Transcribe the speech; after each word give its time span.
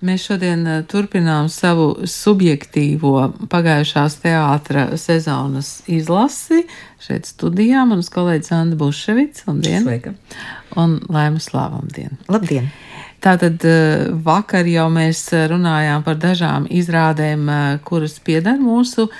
Mēs 0.00 0.22
šodien 0.30 0.62
eh, 0.64 0.78
turpinām 0.88 1.50
savu 1.52 2.06
subjektīvo 2.08 3.12
pagājušās 3.52 4.14
teātra 4.22 4.86
sezonas 4.96 5.82
izlasi. 5.92 6.62
Šeit 7.04 7.28
studijā 7.28 7.82
manas 7.88 8.08
kolēģis 8.12 8.54
Anna 8.56 8.78
Buševics, 8.80 9.44
labdien! 9.50 9.84
Sveika! 9.84 10.14
Un 10.80 10.96
Laima 11.12 11.42
Slāvamdien! 11.44 12.16
Labdien! 12.32 12.70
Tātad 13.20 13.60
eh, 13.68 14.06
vakar 14.24 14.64
jau 14.72 14.86
mēs 14.94 15.20
runājām 15.52 16.06
par 16.08 16.16
dažām 16.22 16.70
izrādēm, 16.72 17.44
eh, 17.52 17.76
kuras 17.84 18.16
pieder 18.24 18.56
mūsu 18.56 19.10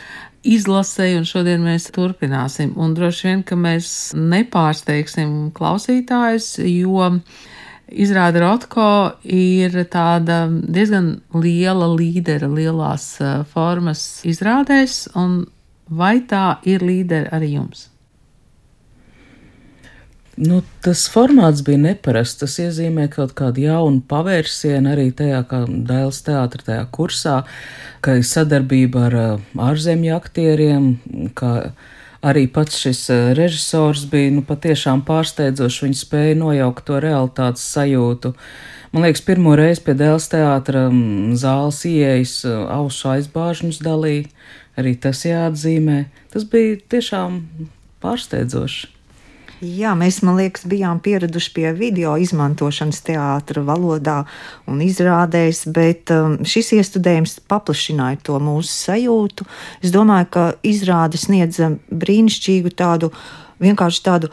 izlasē, 0.49 1.11
un 1.19 1.29
šodien 1.29 1.61
mēs 1.61 1.91
turpināsim. 1.93 2.73
Un 2.81 2.97
droši 2.97 3.29
vien, 3.29 3.45
ka 3.45 3.61
mēs 3.61 4.15
nepārsteigsim 4.17 5.51
klausītājus, 5.53 6.55
jo 6.65 7.12
Izrāda 7.91 8.45
Rotko 8.45 8.88
ir 9.27 9.75
tāda 9.91 10.45
diezgan 10.48 11.16
liela 11.34 11.88
līdera 11.91 12.48
lielās 12.50 13.16
formas 13.51 14.23
izrādēs, 14.28 15.09
un 15.19 15.42
vai 15.91 16.20
tā 16.30 16.60
ir 16.70 16.84
līdera 16.87 17.34
arī 17.38 17.56
jums? 17.56 17.88
Nu, 20.41 20.62
tas 20.80 21.02
formāts 21.12 21.60
bija 21.66 21.82
neparasts. 21.82 22.38
Tas 22.41 22.55
iezīmē 22.62 23.10
kaut 23.12 23.34
kādu 23.37 23.66
jaunu 23.66 24.01
pavērsienu 24.09 24.95
arī 24.95 25.10
tajā, 25.16 25.43
kā 25.51 25.65
Dēls 25.68 26.23
teātra 26.24 26.65
tajā 26.68 26.84
kursā, 26.95 27.34
ka 28.01 28.16
ir 28.16 28.24
sadarbība 28.24 29.02
ar 29.10 29.16
ārzemju 29.68 30.15
aktieriem, 30.16 30.87
ka 31.37 31.73
arī 32.23 32.47
pats 32.52 32.79
šis 32.80 33.02
eh, 33.10 33.33
režisors 33.37 34.05
bija 34.10 34.33
nu, 34.34 34.45
patiešām 34.47 35.05
pārsteidzošs. 35.09 35.83
Viņš 35.87 36.05
spēja 36.05 36.37
nojaukt 36.41 36.87
to 36.88 37.01
realitātes 37.02 37.65
sajūtu. 37.74 38.34
Man 38.93 39.06
liekas, 39.06 39.23
pirmo 39.24 39.55
reizi 39.59 39.84
pie 39.87 39.95
Dēls 39.98 40.29
teātra 40.33 40.88
mm, 40.91 41.34
zāles 41.41 41.83
ieejas 41.88 42.41
eh, 42.45 42.56
ausu 42.77 43.12
aizbāžņus 43.15 43.83
dalīja. 43.87 44.29
Arī 44.80 44.95
tas 45.01 45.24
jāatzīmē. 45.26 46.04
Tas 46.32 46.46
bija 46.48 46.79
tiešām 46.93 47.43
pārsteidzoši. 48.01 48.99
Jā, 49.61 49.91
mēs, 49.93 50.23
man 50.25 50.39
liekas, 50.39 50.63
bijām 50.65 51.03
pieraduši 51.05 51.51
pie 51.53 51.71
video 51.77 52.15
izmantošanas 52.16 53.03
teātra 53.05 53.61
valodā 53.61 54.23
un 54.65 54.79
izrādēs, 54.80 55.66
bet 55.69 56.09
um, 56.15 56.39
šis 56.49 56.71
iestudējums 56.79 57.43
paplašināja 57.51 58.23
to 58.25 58.38
mūsu 58.41 58.71
sajūtu. 58.73 59.45
Es 59.85 59.93
domāju, 59.93 60.31
ka 60.33 60.45
izrāde 60.65 61.21
sniedza 61.21 61.75
brīnišķīgu 61.93 62.73
tādu, 62.73 63.11
vienkārši 63.61 64.00
tādu 64.06 64.31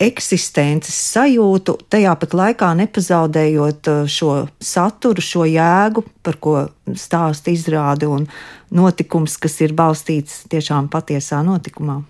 eksistences 0.00 0.96
sajūtu, 1.12 1.76
tajā 1.92 2.14
pat 2.22 2.36
laikā 2.38 2.70
nepazaudējot 2.80 3.90
uh, 3.92 4.00
šo 4.08 4.38
saturu, 4.64 5.20
šo 5.20 5.44
jēgu, 5.44 6.06
par 6.24 6.40
ko 6.40 6.54
stāsta 6.96 7.52
izrāde 7.52 8.08
un 8.08 8.24
notikums, 8.72 9.36
kas 9.36 9.60
ir 9.60 9.76
balstīts 9.76 10.46
tiešām 10.48 10.88
patiesā 10.88 11.44
notikumā. 11.44 12.00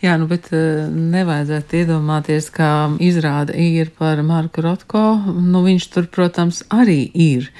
Jā, 0.00 0.14
nu, 0.16 0.24
bet 0.30 0.46
eh, 0.56 0.86
nevajadzētu 0.88 1.76
iedomāties, 1.82 2.46
ka 2.54 2.88
izrāda 3.04 3.52
ir 3.52 3.90
par 3.98 4.22
Marku 4.24 4.62
Rotko. 4.64 5.02
Nu, 5.28 5.60
viņš 5.66 5.86
tur, 5.92 6.06
protams, 6.08 6.62
arī 6.72 7.02
ir, 7.12 7.50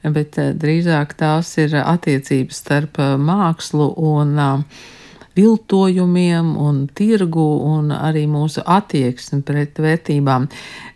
bet 0.00 0.38
eh, 0.40 0.54
drīzāk 0.56 1.12
tās 1.20 1.50
ir 1.60 1.76
attiecības 1.82 2.62
starp 2.62 3.02
eh, 3.04 3.18
mākslu 3.20 3.90
un 4.00 4.32
viltojumiem 5.36 6.54
un 6.56 6.80
tirgu 6.96 7.44
un 7.68 7.92
arī 7.92 8.24
mūsu 8.32 8.64
attieksmi 8.64 9.42
pret 9.44 9.76
vērtībām. 9.84 10.48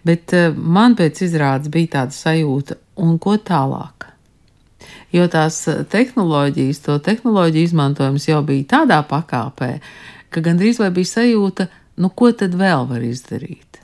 Bet 0.08 0.32
man 0.56 0.96
pēc 0.96 1.20
izrādes 1.28 1.68
bija 1.72 1.98
tāda 1.98 2.16
sajūta, 2.16 2.78
un 3.04 3.20
ko 3.20 3.36
tālāk? 3.36 4.08
Jo 5.14 5.28
tās 5.30 5.60
tehnoloģijas, 5.92 6.80
to 6.88 6.98
tehnoloģiju 7.04 7.68
izmantojums 7.68 8.26
jau 8.28 8.40
bija 8.44 8.66
tādā 8.72 8.98
pakāpē, 9.06 9.70
ka 10.34 10.42
gandrīz 10.44 10.82
vai 10.82 10.90
bija 10.94 11.12
sajūta, 11.16 11.68
nu 12.02 12.10
ko 12.10 12.32
tad 12.34 12.56
vēl 12.58 12.88
var 12.90 13.06
izdarīt. 13.06 13.74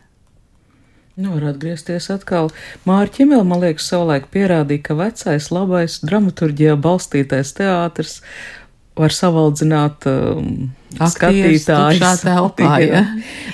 Nu, 1.21 1.35
var 1.35 1.51
atgriezties 1.51 2.07
atkal. 2.13 2.49
Mārķis 2.89 3.21
Čimēl, 3.21 3.43
man 3.45 3.61
liekas, 3.61 3.91
savulaik 3.91 4.31
pierādīja, 4.33 4.85
ka 4.87 4.97
vecais, 4.97 5.51
labais, 5.53 5.99
dramaturģijā 6.07 6.79
balstītais 6.81 7.53
teātris 7.59 8.21
var 9.01 9.15
savaldzināt 9.15 10.07
um, 10.09 10.71
skatītājus. 10.97 12.23
Telpā, 12.25 12.73
ja? 12.87 13.05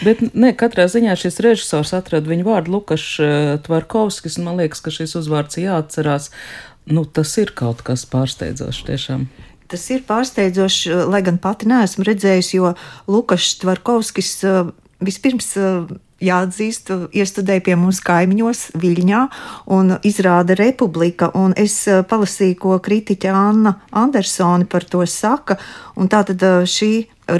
Bet 0.05 0.23
ne, 0.35 0.53
katrā 0.59 0.87
ziņā 0.91 1.17
šis 1.19 1.41
režisors 1.45 1.93
atrada 1.97 2.31
viņu 2.31 2.47
vārdu 2.47 2.77
Lukašs 2.77 3.11
uh, 3.23 3.51
Tvarkovskis, 3.67 4.39
un 4.41 4.51
man 4.51 4.63
liekas, 4.63 4.85
ka 4.85 4.95
šis 4.95 5.17
uzvārds 5.19 5.59
jāatcerās. 5.61 6.31
Nu, 6.87 7.03
tas 7.03 7.35
ir 7.43 7.51
kaut 7.59 7.83
kas 7.87 8.07
pārsteidzošs 8.11 8.87
tiešām. 8.87 9.27
Tas 9.67 9.85
ir 9.91 10.05
pārsteidzoši, 10.07 10.93
lai 11.11 11.23
gan 11.27 11.39
pati 11.43 11.67
neesmu 11.67 12.05
redzējusi, 12.07 12.59
jo 12.59 12.75
Lukas 13.11 13.57
Tvarkovskis 13.59 14.33
eh, 14.47 14.69
vispirms 15.03 15.49
eh, 15.59 15.89
jāatzīst, 16.23 16.93
iestudēja 17.11 17.65
pie 17.67 17.75
mums 17.79 17.99
kaimiņos 18.07 18.63
Viļņā 18.79 19.23
un 19.75 19.97
izrāda 20.07 20.55
Republika, 20.59 21.33
un 21.35 21.57
es 21.59 21.81
eh, 21.91 22.05
palasīju, 22.07 22.59
ko 22.63 22.79
kritiķa 22.83 23.35
Anna 23.35 23.75
Andersoni 23.91 24.69
par 24.71 24.87
to 24.87 25.03
saka, 25.11 25.59
un 25.99 26.13
tātad 26.13 26.47
šī 26.71 26.93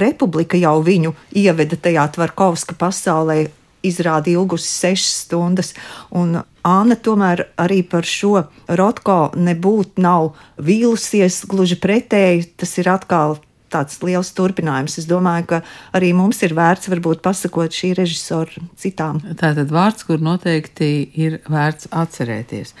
Republika 0.03 0.59
jau 0.59 0.81
viņu 0.83 1.15
ieveda 1.39 1.79
tajā 1.79 2.09
Tvarkovska 2.17 2.75
pasaulē, 2.75 3.45
izrāda 3.85 4.31
ilgus 4.33 4.67
sešas 4.67 5.25
stundas, 5.25 5.73
un 6.11 6.39
Āna 6.67 6.97
tomēr 6.99 7.45
arī 7.55 7.79
par 7.87 8.03
šo 8.03 8.41
Rotko 8.67 9.29
nebūtu 9.39 10.03
nav 10.03 10.33
vīlusies, 10.59 11.45
gluži 11.47 11.77
pretēji, 11.79 12.49
tas 12.59 12.73
ir 12.81 12.89
atkal 12.91 13.37
tāds 13.71 13.99
liels 14.03 14.31
turpinājums. 14.35 14.97
Es 14.99 15.07
domāju, 15.07 15.47
ka 15.51 15.59
arī 15.97 16.13
mums 16.15 16.41
ir 16.45 16.55
vērts 16.57 16.89
varbūt 16.91 17.21
pasakot 17.25 17.73
šī 17.73 17.93
režisora 17.99 18.63
citām. 18.79 19.21
Tātad 19.39 19.71
vārds, 19.73 20.05
kur 20.07 20.23
noteikti 20.23 20.89
ir 21.19 21.39
vērts 21.51 21.91
atcerēties. 21.91 22.73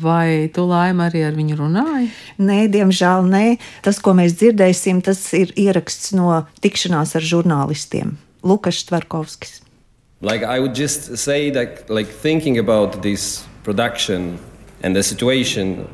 Vai 0.00 0.48
tu 0.54 0.64
laima 0.68 1.10
arī 1.10 1.26
ar 1.28 1.36
viņu 1.36 1.58
runāji? 1.60 2.10
Nē, 2.40 2.60
diemžēl 2.72 3.28
nē. 3.28 3.44
Tas, 3.84 4.00
ko 4.00 4.14
mēs 4.16 4.38
dzirdēsim, 4.40 5.02
tas 5.04 5.20
ir 5.36 5.52
ieraksts 5.60 6.14
no 6.16 6.44
tikšanās 6.64 7.16
ar 7.20 7.26
žurnālistiem. 7.32 8.16
Lukas 8.46 8.80
Tvarkovskis. 8.88 9.60
Like 10.22 10.42
I 10.42 10.60
would 10.60 10.74
just 10.74 11.16
say 11.16 11.50
that, 11.50 11.88
like 11.88 12.06
thinking 12.06 12.58
about 12.58 13.02
this 13.02 13.46
production 13.62 14.38
and 14.82 14.94
the 14.94 15.02
situation 15.02 15.88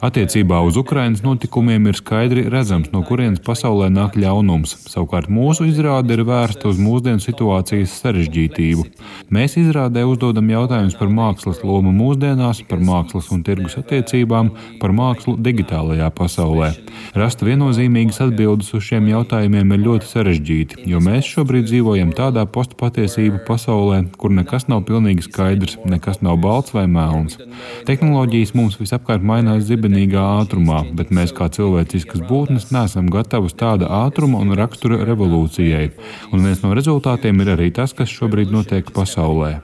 Attiecībā 0.00 0.62
uz 0.64 0.78
Ukrainas 0.80 1.20
notikumiem 1.20 1.90
ir 1.90 1.98
skaidri 1.98 2.46
redzams, 2.48 2.88
no 2.94 3.02
kurienes 3.04 3.42
pasaulē 3.44 3.90
nāk 3.92 4.16
ļaunums. 4.16 4.72
Savukārt 4.88 5.28
mūsu 5.28 5.66
izrāde 5.68 6.16
ir 6.16 6.22
vērsta 6.24 6.70
uz 6.70 6.80
mūsdienu 6.80 7.20
situācijas 7.20 7.92
sarežģītību. 8.00 8.86
Mēs 9.36 9.58
izrādē 9.60 10.06
uzdodam 10.08 10.48
jautājumus 10.48 10.96
par 10.96 11.12
mākslas 11.12 11.60
lomu 11.66 11.92
mūsdienās, 11.92 12.62
par 12.70 12.80
mākslas 12.80 13.28
un 13.34 13.42
tirgus 13.44 13.76
attiecībām, 13.82 14.48
par 14.80 14.96
mākslu 14.96 15.36
digitālajā 15.44 16.08
pasaulē. 16.16 16.72
Rast 17.18 17.44
viennozīmīgas 17.44 18.22
atbildes 18.24 18.72
uz 18.72 18.88
šiem 18.88 19.10
jautājumiem 19.12 19.76
ir 19.76 19.84
ļoti 19.84 20.08
sarežģīti, 20.14 20.86
jo 20.88 21.02
mēs 21.04 21.28
šobrīd 21.34 21.68
dzīvojam 21.68 22.16
tādā 22.16 22.46
postpatiesību 22.48 23.44
pasaulē, 23.48 24.00
kur 24.16 24.32
nekas 24.32 24.70
nav 24.72 24.86
pilnīgi 24.88 25.28
skaidrs, 25.28 25.76
nekas 25.84 26.24
nav 26.24 26.40
balts 26.40 26.72
vai 26.72 26.88
melns. 26.88 27.36
Tehnoloģijas 27.86 28.52
mums 28.54 28.76
visapkārt 28.78 29.24
mainās 29.26 29.64
zibenīgā 29.66 30.22
ātrumā, 30.42 30.82
bet 30.98 31.10
mēs 31.14 31.32
kā 31.34 31.48
cilvēciskas 31.52 32.22
būtnes 32.28 32.68
neesam 32.74 33.08
gatavas 33.10 33.56
tāda 33.58 33.88
ātruma 34.04 34.38
un 34.42 34.54
rakstura 34.58 35.00
revolūcijai. 35.08 35.88
Un 36.30 36.46
viens 36.46 36.62
no 36.62 36.72
rezultātiem 36.78 37.42
ir 37.42 37.52
arī 37.56 37.70
tas, 37.74 37.94
kas 37.96 38.12
šobrīd 38.12 38.54
notiek 38.54 38.92
pasaulē. 38.94 39.58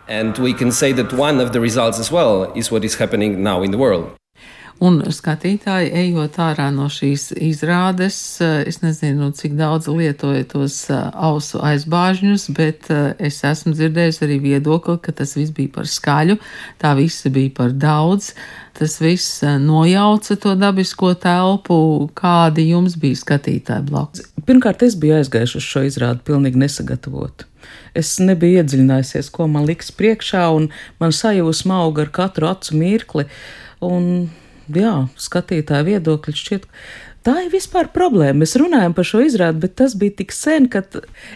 Un 4.79 5.01
skatītāji, 5.11 5.89
ejot 6.05 6.37
ārā 6.39 6.69
no 6.71 6.85
šīs 6.93 7.33
izrādes, 7.43 8.19
eh, 8.39 8.63
es 8.71 8.79
nezinu, 8.79 9.33
cik 9.35 9.57
daudz 9.59 9.89
lietoja 9.91 10.45
tos 10.47 10.77
eh, 10.95 11.01
ausu 11.19 11.59
aizbāžņus, 11.67 12.45
bet 12.55 12.87
eh, 12.95 13.09
es 13.19 13.41
esmu 13.43 13.75
dzirdējusi 13.75 14.23
arī 14.29 14.39
viedokli, 14.47 14.95
ka 15.03 15.17
tas 15.19 15.35
viss 15.35 15.57
bija 15.57 15.75
par 15.81 15.91
skaļu, 15.91 16.39
tā 16.79 16.95
visa 16.95 17.35
bija 17.35 17.57
par 17.59 17.75
daudz, 17.75 18.31
tas 18.79 18.97
viss 19.03 19.43
nojauca 19.43 20.39
to 20.39 20.55
dabisko 20.55 21.11
telpu. 21.19 21.83
Kādi 22.15 22.71
jums 22.71 22.95
bija 23.03 23.19
skatītāji 23.19 23.89
blakus? 23.91 24.29
Pirmkārt, 24.47 24.87
es 24.87 24.95
biju 24.95 25.19
aizgājuši 25.19 25.59
uz 25.59 25.71
šo 25.75 25.87
izrādi 25.91 26.23
pilnīgi 26.23 26.63
nesagatavotu. 26.63 27.51
Es 27.99 28.15
nebiju 28.23 28.63
iedziļinājusies, 28.63 29.35
ko 29.35 29.51
man 29.51 29.67
liks 29.67 29.91
priekšā, 29.91 30.47
un 30.55 30.71
man 31.03 31.11
sajūsma 31.11 31.83
auga 31.83 32.07
ar 32.07 32.13
katru 32.15 32.47
acu 32.47 32.79
mirkli. 32.79 33.27
Un 33.83 34.29
jā, 34.77 34.95
skatītāja 35.17 35.87
viedokļi 35.87 36.35
šķiet, 36.37 36.67
Tā 37.27 37.35
ir 37.43 37.51
vispār 37.51 37.89
problēma. 37.93 38.41
Mēs 38.45 38.55
runājam 38.61 38.95
par 38.95 39.07
šo 39.09 39.21
izrādi, 39.27 39.59
bet 39.65 39.75
tas 39.81 39.97
bija 39.99 40.15
tik 40.21 40.33
sen, 40.33 40.69
ka 40.71 40.85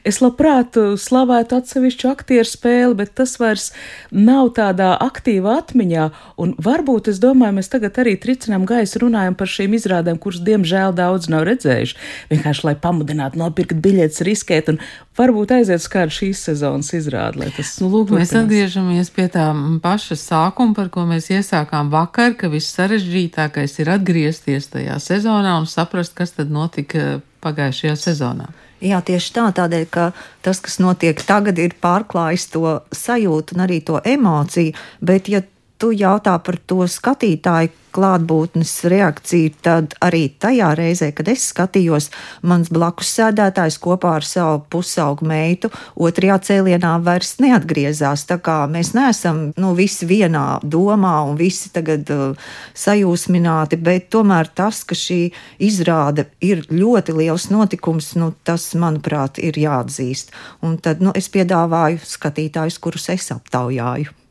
es 0.07 0.21
labprāt 0.23 0.79
slavētu 0.79 1.59
atsevišķu 1.59 2.11
aktieru 2.13 2.49
spēli, 2.49 2.97
bet 3.01 3.15
tas 3.19 3.35
vairs 3.43 3.71
nav 4.15 4.53
tādā 4.57 4.93
aktīvā 5.03 5.59
atmiņā. 5.65 6.07
Un 6.43 6.55
varbūt, 6.63 7.11
es 7.13 7.19
domāju, 7.23 7.59
mēs 7.59 7.73
tagad 7.73 7.99
arī 8.01 8.15
tricinām 8.21 8.65
gaisu 8.69 9.03
runājam 9.03 9.37
par 9.39 9.51
šīm 9.51 9.75
izrādēm, 9.79 10.21
kuras, 10.23 10.41
diemžēl, 10.47 10.95
daudz 10.97 11.29
nav 11.33 11.49
redzējuši. 11.51 11.99
Vienkārši, 12.31 12.67
lai 12.71 12.77
pamudinātu 12.87 13.43
nopirkt 13.43 13.83
biļetes, 13.83 14.23
riskēt 14.29 14.71
un 14.73 14.81
varbūt 15.19 15.53
aiziet 15.59 15.83
uz 15.83 15.89
kādu 15.93 16.15
šīs 16.15 16.41
sezonas 16.47 16.93
izrādi. 16.97 17.51
Nu, 17.83 17.91
lūk, 17.93 18.15
mēs 18.17 18.33
atgriežamies 18.39 19.11
pie 19.13 19.27
tā 19.33 19.51
paša 19.83 20.17
sākuma, 20.21 20.77
par 20.79 20.89
ko 20.95 21.05
mēs 21.11 21.29
iesākām 21.35 21.91
vakar, 21.93 22.37
ka 22.39 22.49
viss 22.53 22.73
sarežģītākais 22.79 23.79
ir 23.83 23.93
atgriezties 23.99 24.71
tajā 24.73 24.97
sezonā 25.03 25.59
un 25.61 25.69
saprast, 25.73 26.15
kas 26.19 26.37
tad 26.37 26.53
notika 26.53 27.21
pagājušajā 27.43 27.97
sezonā. 27.99 28.51
Jā, 28.83 28.99
tieši 29.07 29.35
tā, 29.37 29.47
tādēļ, 29.55 29.85
ka 29.95 30.09
tas, 30.43 30.59
kas 30.63 30.81
notiek 30.83 31.21
tagad, 31.23 31.61
ir 31.63 31.77
pārklājis 31.83 32.49
to 32.55 32.81
sajūtu 32.95 33.57
un 33.57 33.65
arī 33.67 33.79
to 33.87 34.01
emociju, 34.03 34.75
bet 35.01 35.31
ja 35.31 35.43
tu 35.83 35.91
jautā 35.91 36.37
par 36.39 36.61
to 36.71 36.85
skatītāju 36.87 37.73
klātbūtnes 37.93 38.71
reakciju, 38.89 39.51
tad 39.65 39.97
arī 40.01 40.23
tajā 40.41 40.71
reizē, 40.79 41.11
kad 41.13 41.29
es 41.29 41.49
skatījos, 41.51 42.09
mans 42.49 42.71
blakus 42.73 43.11
sēdētājs 43.19 43.77
kopā 43.83 44.15
ar 44.21 44.25
savu 44.25 44.63
pusaugu 44.73 45.27
meitu 45.29 45.69
otrajā 46.01 46.39
cēlienā 46.47 46.95
vairs 47.05 47.35
neatgriezās. 47.43 48.25
Tā 48.31 48.39
kā 48.45 48.63
mēs 48.71 48.95
neesam 48.97 49.43
nu, 49.61 49.75
visi 49.77 50.09
vienā 50.09 50.63
domā 50.63 51.19
un 51.29 51.37
visi 51.41 51.73
tagad 51.75 52.09
uh, 52.15 52.49
sajūsmināti, 52.85 53.77
bet 53.83 54.09
tomēr 54.15 54.49
tas, 54.55 54.85
ka 54.89 54.97
šī 54.97 55.21
izrāde 55.61 56.31
ir 56.41 56.65
ļoti 56.71 57.19
liels 57.19 57.51
notikums, 57.53 58.15
nu, 58.23 58.33
tas, 58.47 58.71
manuprāt, 58.79 59.43
ir 59.43 59.61
jāatzīst. 59.61 60.33
Un 60.65 60.81
tad 60.81 61.05
nu, 61.05 61.13
es 61.13 61.29
piedāvāju 61.35 62.01
skatītājus, 62.07 62.81
kurus 62.81 63.11
es 63.13 63.29
aptaujāju. 63.37 64.22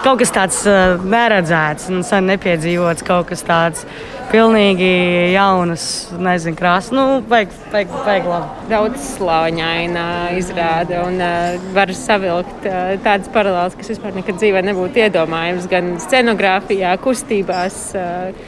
Kaut 0.00 0.18
kas 0.18 0.32
tāds 0.34 0.56
uh, 0.66 0.96
neredzēts 1.06 1.90
un 1.92 2.00
sen 2.02 2.24
nepiedzīvots, 2.26 3.04
kaut 3.06 3.28
kas 3.28 3.44
tāds 3.46 3.84
pilnīgi 4.32 4.88
jaunas, 5.34 5.84
nezinu, 6.18 6.58
krāsas. 6.58 6.90
Nu, 6.96 7.04
vajag, 7.30 7.54
vajag, 7.70 7.94
vajag 8.08 8.26
labi. 8.32 8.66
Daudz 8.72 9.06
slāņaina 9.12 10.08
izrāde 10.40 10.98
un 11.04 11.22
uh, 11.22 11.70
var 11.76 11.94
savilkt 11.94 12.66
uh, 12.66 12.96
tādas 13.06 13.30
paralēlas, 13.30 13.78
kas 13.78 13.92
vispār 13.94 14.18
nekad 14.18 14.42
dzīvē 14.42 14.64
nebūtu 14.72 15.04
iedomājams. 15.04 15.70
Gan 15.70 15.94
scenogrāfijā, 16.02 16.96
kustībās, 17.06 17.82
uh, 17.94 18.46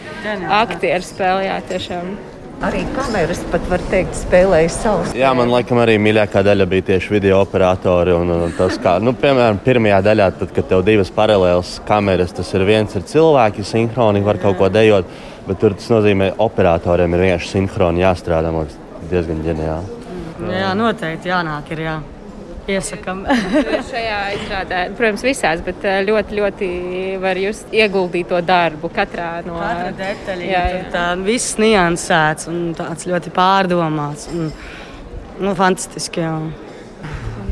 aktieru 0.65 1.07
spēlē 1.07 1.61
tiešām. 1.71 2.17
Arī 2.63 2.85
kameras 2.95 3.41
pat 3.51 3.65
var 3.67 3.83
teikt, 3.91 4.15
spēlēja 4.15 4.69
savus. 4.71 5.15
Jā, 5.19 5.33
man 5.35 5.51
laikam 5.51 5.81
arī 5.83 5.97
mīļākā 5.99 6.45
daļa 6.47 6.67
bija 6.71 6.87
tieši 6.93 7.11
video 7.17 7.41
operatori. 7.43 8.15
Un, 8.15 8.31
un 8.37 8.55
tas, 8.55 8.79
kā, 8.83 8.93
nu, 9.03 9.17
piemēram, 9.19 9.59
pirmajā 9.65 9.99
daļā, 10.07 10.29
tad, 10.39 10.55
kad 10.55 10.71
tev 10.71 10.85
divas 10.87 11.11
paralēlas 11.17 11.75
kameras, 11.89 12.31
tas 12.39 12.55
ir 12.55 12.63
viens 12.69 12.95
ir 12.95 13.03
cilvēki, 13.11 13.67
sinhroni 13.67 14.23
var 14.23 14.39
kaut 14.43 14.61
ko 14.63 14.71
dejot, 14.71 15.11
bet 15.49 15.59
tur 15.59 15.75
tas 15.75 15.91
nozīmē, 15.91 16.31
ka 16.37 16.47
operatoriem 16.47 17.19
ir 17.19 17.27
vienkārši 17.27 17.55
sinhroni 17.57 18.07
jāstrādā. 18.07 18.55
Man 18.55 18.71
liekas, 18.71 18.81
diezgan 19.11 19.45
ģeniāli. 19.51 20.01
Jā, 20.55 20.73
noteikti 20.79 21.35
jānāk 21.35 21.75
ir. 21.75 21.87
Jā 21.91 22.01
iesakām. 22.71 23.25
Šajā 23.91 24.19
izrādē, 24.37 24.81
protams, 24.99 25.25
visās, 25.27 25.63
bet 25.67 25.85
eh, 25.89 26.01
ļoti, 26.07 26.39
ļoti 26.39 26.71
var 27.23 27.41
just 27.41 27.73
ieguldīt 27.75 28.31
to 28.31 28.41
darbu 28.47 28.91
katrā 28.95 29.31
no 29.47 29.59
detaļa. 29.99 30.47
Jā, 30.47 30.63
jā. 30.77 30.85
Tā 30.95 31.07
viss 31.23 31.59
niansēts 31.63 32.51
un 32.53 32.73
tāds 32.79 33.09
ļoti 33.11 33.35
pārdomāts. 33.35 34.29
Un, 34.33 34.53
nu, 35.43 35.55
fantastiski. 35.59 36.23
Jā. 36.23 36.37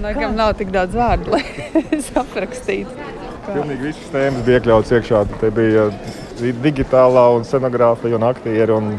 Laikam 0.01 0.33
nav 0.39 0.55
tik 0.57 0.71
daudz 0.73 0.97
vārdu, 0.97 1.35
lai 1.35 1.45
aprakstītu. 2.23 3.09
Pilnīgi 3.51 3.91
visas 3.91 4.11
tēmas 4.13 4.45
bija 4.47 4.61
iekļautas 4.61 4.95
iekšā. 4.97 5.25
Te 5.41 5.51
bija 5.53 5.91
digitālā 6.65 7.27
un 7.35 7.45
scenogrāfija 7.45 8.17
un 8.17 8.25
aktieri 8.31 8.73
un 8.73 8.95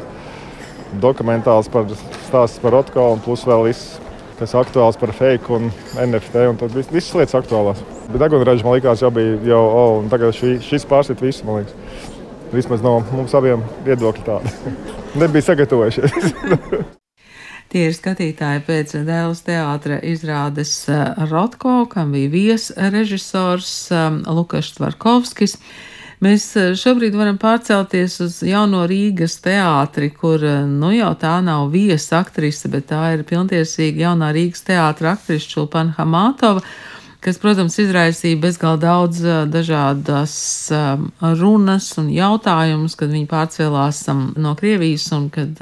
dokumentāls 1.01 1.69
par 1.71 1.87
stāsts 2.27 2.59
par 2.61 2.75
Rotko 2.75 3.13
un 3.15 3.21
plus 3.23 3.45
vēl 3.47 3.69
viss 3.69 4.10
kas 4.41 4.55
aktuāls 4.57 4.97
par 4.99 5.13
fake 5.15 5.53
un 5.53 5.69
NFT. 6.01 6.47
Un 6.49 6.57
tad 6.59 6.73
viss, 6.75 6.89
visas 6.91 7.13
lietas 7.17 7.37
aktuālās. 7.37 7.83
Bet 8.11 8.25
Agunražs 8.25 8.65
man 8.65 8.77
likās, 8.77 9.03
jau 9.03 9.11
bija 9.13 9.37
jau, 9.51 9.61
oh, 9.61 9.99
un 10.01 10.09
tagad 10.11 10.33
šī, 10.37 10.55
šis 10.65 10.87
pārsit 10.89 11.21
visu, 11.21 11.45
man 11.47 11.61
liekas. 11.61 12.09
Vismaz 12.51 12.81
no 12.83 12.97
mums 13.13 13.35
abiem 13.37 13.61
viedokļi 13.85 14.25
tādi. 14.27 14.73
Nebija 15.21 15.51
sagatavojušies. 15.51 16.33
Tie 17.71 17.85
ir 17.87 17.93
skatītāji 17.95 18.65
pēc 18.67 18.97
Dēls 19.07 19.45
teātra 19.47 20.01
izrādes 20.03 20.73
eh, 20.91 21.05
Rotko, 21.29 21.85
kam 21.91 22.11
bija 22.11 22.27
viesrežisors 22.33 23.71
um, 23.95 24.19
Lukas 24.27 24.73
Tvarkovskis. 24.75 25.55
Mēs 26.21 26.43
eh, 26.59 26.75
šobrīd 26.77 27.15
varam 27.17 27.39
pārcelties 27.41 28.19
uz 28.21 28.35
jauno 28.45 28.83
Rīgas 28.85 29.39
teātri, 29.41 30.11
kur 30.13 30.43
eh, 30.45 30.59
nu 30.69 30.91
jau 30.93 31.15
tā 31.17 31.39
nav 31.41 31.71
viesa 31.73 32.19
aktrise, 32.21 32.69
bet 32.69 32.91
tā 32.91 33.01
ir 33.15 33.23
pilntiesīga 33.25 34.03
jaunā 34.05 34.29
Rīgas 34.35 34.61
teātra 34.67 35.15
aktrise 35.15 35.49
Čulpana 35.49 35.95
Hamātova 35.97 36.61
kas, 37.21 37.37
protams, 37.41 37.75
izraisīja 37.81 38.37
bezgalīgi 38.41 38.83
daudz 38.85 39.23
eh, 39.25 39.41
dažādas 39.49 40.35
runas 41.41 41.89
un 41.97 42.13
jautājumus, 42.13 42.99
kad 43.01 43.09
viņi 43.09 43.29
pārcēlās 43.29 44.05
no 44.13 44.53
Krievijas 44.61 45.09
un 45.17 45.29
kad 45.33 45.57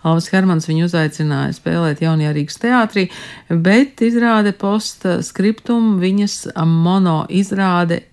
Alvis 0.00 0.30
Hermans 0.32 0.68
viņu 0.68 0.88
uzaicināja 0.88 1.52
spēlēt 1.60 2.00
jaunajā 2.00 2.32
Rīgas 2.38 2.56
teātrī, 2.62 3.10
bet 3.52 4.00
izrāde 4.00 4.56
postskriptum 4.56 5.98
viņas 6.00 6.46
mono 6.64 7.26
izrāde 7.28 8.06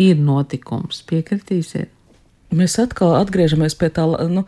ir 0.00 0.20
notikums. 0.20 1.02
Piekritīsiet? 1.08 1.92
Mēs 2.50 2.74
atkal 2.82 3.12
atgriežamies 3.14 3.76
pie 3.78 3.92
tā, 3.94 4.02
nu, 4.26 4.42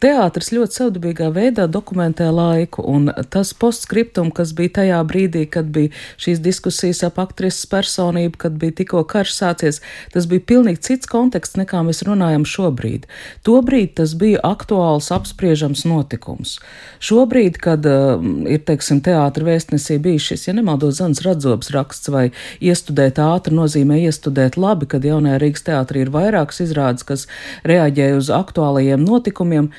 teātris 0.00 0.48
ļoti 0.54 0.78
savdabīgā 0.78 1.26
veidā 1.34 1.66
dokumentē 1.68 2.30
laiku, 2.32 2.80
un 2.88 3.10
tas 3.28 3.50
postskriptum, 3.52 4.30
kas 4.32 4.54
bija 4.56 4.78
tajā 4.78 5.00
brīdī, 5.04 5.42
kad 5.52 5.68
bija 5.74 5.92
šīs 6.16 6.40
diskusijas 6.40 7.02
ap 7.04 7.20
aktrises 7.20 7.68
personību, 7.68 8.40
kad 8.40 8.56
bija 8.56 8.78
tikko 8.80 9.02
karš 9.04 9.34
sācies, 9.36 9.80
tas 10.14 10.28
bija 10.30 10.46
pilnīgi 10.48 10.80
cits 10.88 11.10
konteksts, 11.12 11.58
nekā 11.60 11.82
mēs 11.84 12.00
runājam 12.08 12.46
šobrīd. 12.48 13.04
Tobrīd 13.44 13.98
tas 14.00 14.16
bija 14.16 14.40
aktuāls, 14.48 15.10
apspriežams 15.12 15.84
notikums. 15.84 16.56
Šobrīd, 17.04 17.60
kad 17.60 17.84
uh, 17.84 18.16
ir, 18.48 18.64
teiksim, 18.64 19.04
teātra 19.04 19.50
vēstnesī 19.50 19.98
bijis 20.00 20.30
šis, 20.30 20.46
ja 20.48 20.56
nemaldos, 20.56 20.96
Zans 21.02 21.20
Radzobs 21.20 21.68
raksts 21.76 22.08
vai 22.08 22.30
iestudēt 22.64 23.20
ātri 23.20 23.60
nozīmē 23.60 24.00
iestudēt 24.06 24.56
labi, 24.56 24.88
kad 24.88 25.04
jaunajā 25.04 25.44
Rīgas 25.44 25.68
teātrī 25.68 26.06
ir 26.06 26.16
vairākas 26.16 26.64
izrādes, 26.64 27.04
kas 27.04 27.28
reaģēja 27.68 28.18
uz 28.18 28.32
aktuālajiem 28.34 29.04
notikumiem. 29.04 29.70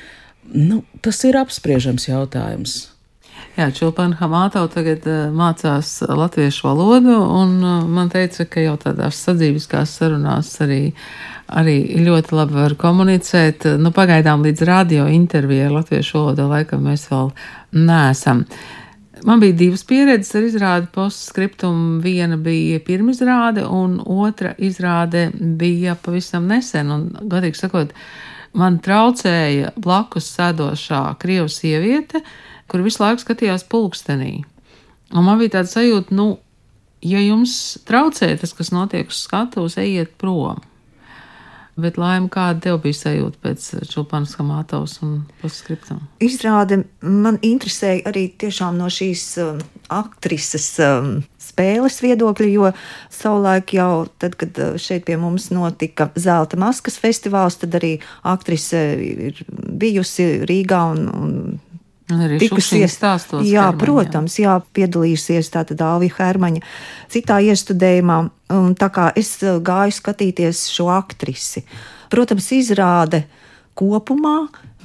Nu, 0.54 0.82
tas 1.04 1.22
ir 1.24 1.38
apspriežams 1.40 2.08
jautājums. 2.08 2.82
Jā, 3.54 3.68
Čulpana 3.70 4.16
Hamātau 4.18 4.66
tagad 4.70 5.04
uh, 5.06 5.28
mācās 5.34 6.00
latviešu 6.02 6.66
valodu, 6.66 7.14
un 7.14 7.52
uh, 7.62 7.84
man 7.86 8.10
teica, 8.10 8.48
ka 8.50 8.64
jau 8.64 8.74
tādās 8.82 9.20
sadzīviskās 9.22 9.92
sarunās 10.00 10.50
arī, 10.64 10.80
arī 11.54 11.76
ļoti 12.02 12.34
labi 12.34 12.58
var 12.58 12.74
komunicēt. 12.80 13.68
Nu, 13.78 13.94
pagaidām 13.94 14.42
līdz 14.42 14.64
radio 14.66 15.06
intervijai 15.06 15.70
latviešu 15.70 16.18
valodā 16.18 16.48
laikam 16.50 16.82
mēs 16.88 17.06
vēl 17.12 17.30
neesam. 17.78 18.42
Man 19.22 19.40
bija 19.40 19.54
divas 19.56 19.84
pieredzes 19.86 20.34
ar 20.34 20.46
izrādi 20.46 20.88
postskriptumu. 20.94 22.00
Viena 22.02 22.36
bija 22.40 22.80
pirmizrāde, 22.82 23.62
un 23.64 24.00
otra 24.00 24.54
izrāde 24.58 25.28
bija 25.34 25.94
pavisam 25.94 26.48
nesen. 26.50 26.90
Un, 26.90 27.06
godīgi 27.30 27.60
sakot, 27.60 27.94
man 28.58 28.80
traucēja 28.82 29.74
blakus 29.76 30.32
sēdošā 30.34 31.04
krievu 31.22 31.48
sieviete, 31.52 32.24
kur 32.68 32.82
visu 32.84 33.04
laiku 33.04 33.22
skatījās 33.22 33.66
pulkstenī. 33.70 34.42
Un 35.14 35.26
man 35.28 35.38
bija 35.38 35.60
tāda 35.60 35.70
sajūta, 35.70 36.14
nu, 36.16 36.28
ja 37.04 37.22
jums 37.22 37.78
traucē 37.86 38.32
tas, 38.40 38.54
kas 38.56 38.72
notiek 38.74 39.12
uz 39.12 39.22
skatuves, 39.28 39.78
ejiet 39.78 40.16
prom. 40.18 40.62
Bet 41.74 41.96
laima, 41.98 42.28
kāda 42.30 42.60
tev 42.68 42.76
bija 42.84 42.94
sajūta 43.00 43.40
pēc 43.42 43.64
Čulpanas 43.90 44.36
Hamātovas 44.38 45.00
un 45.02 45.24
postskriptam? 45.40 46.04
Izrāde 46.22 46.84
man 47.02 47.40
interesēja 47.42 48.04
arī 48.12 48.28
tiešām 48.38 48.78
no 48.78 48.86
šīs 48.92 49.24
um, 49.42 49.58
aktrises 49.90 50.68
um, 50.84 51.16
spēles 51.42 51.98
viedokļa, 52.04 52.50
jo 52.52 52.70
savulaik 53.10 53.74
jau 53.74 54.06
tad, 54.22 54.38
kad 54.38 54.62
uh, 54.62 54.78
šeit 54.78 55.08
pie 55.08 55.18
mums 55.18 55.48
notika 55.54 56.12
Zelta 56.14 56.60
maskas 56.62 57.00
festivāls, 57.02 57.58
tad 57.58 57.74
arī 57.80 57.96
aktrise 58.22 58.84
ir 59.02 59.42
bijusi 59.50 60.46
Rīgā 60.46 60.84
un, 60.94 61.08
un 61.10 61.34
tikusies 62.42 62.96
stāstos. 62.98 63.44
Jā, 63.46 63.68
Hermaņa. 63.68 63.80
protams, 63.80 64.38
jā, 64.40 64.56
piedalījusies 64.76 65.52
tātad 65.54 65.82
Alvija 65.84 66.18
Hermaņa 66.18 66.64
citā 67.12 67.40
iestudējumā, 67.44 68.18
un 68.56 68.74
tā 68.78 68.90
kā 68.94 69.10
es 69.18 69.36
eh, 69.42 69.58
gāju 69.64 69.96
skatīties 70.00 70.66
šo 70.74 70.90
aktrisi. 70.94 71.64
Protams, 72.12 72.50
izrāde 72.54 73.24
kopumā 73.78 74.36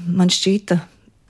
man 0.07 0.31
šķita 0.33 0.79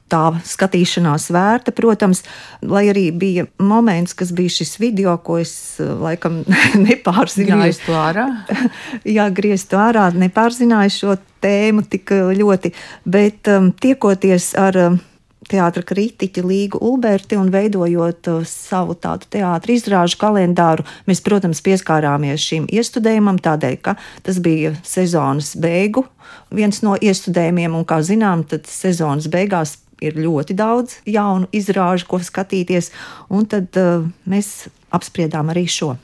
tā 0.09 0.21
skatīšanās 0.45 1.29
vērta, 1.33 1.73
protams, 1.75 2.23
lai 2.65 2.87
arī 2.91 3.09
bija 3.15 3.45
moments, 3.61 4.15
kas 4.17 4.31
bija 4.35 4.53
šis 4.59 4.77
video, 4.81 5.15
ko 5.23 5.37
es 5.41 5.53
laikam 5.79 6.41
nepārzināju. 6.87 7.69
Griezt 7.69 7.91
ārā? 7.93 8.25
Jā, 9.17 9.29
griezt 9.35 9.75
ārā, 9.77 10.09
nepārzināju 10.15 10.95
šo 10.95 11.17
tēmu 11.43 11.85
tik 11.89 12.11
ļoti, 12.39 12.73
bet 13.07 13.51
um, 13.53 13.71
tiekoties 13.71 14.51
ar 14.59 14.81
um, 14.87 14.99
teātra 15.48 15.84
kritiķi 15.84 16.44
Līgu 16.44 16.80
Ulberti 16.84 17.36
un 17.38 17.50
veidojot 17.52 18.30
uh, 18.32 18.42
savu 18.48 18.96
tādu 18.96 19.28
teātra 19.36 19.74
izrāžu 19.74 20.18
kalendāru, 20.20 20.86
mēs, 21.08 21.22
protams, 21.24 21.62
pieskārāmies 21.64 22.42
šim 22.42 22.68
iestudējumam 22.72 23.40
tādēļ, 23.44 23.78
ka 23.84 23.96
tas 24.24 24.40
bija 24.44 24.74
sezonas 24.86 25.54
beigu 25.60 26.06
viens 26.54 26.80
no 26.84 26.94
iestudējumiem, 26.96 27.74
un, 27.76 27.84
kā 27.88 28.00
zinām, 28.04 28.44
tad 28.48 28.68
sezonas 28.70 29.28
beigās 29.30 29.78
ir 30.04 30.16
ļoti 30.18 30.56
daudz 30.58 30.98
jaunu 31.08 31.48
izrāžu, 31.54 32.08
ko 32.10 32.20
skatīties, 32.22 32.90
un 33.32 33.46
tad 33.50 33.76
uh, 33.80 34.08
mēs 34.28 34.68
apspriedām 34.94 35.52
arī 35.54 35.68
šo. 35.70 35.94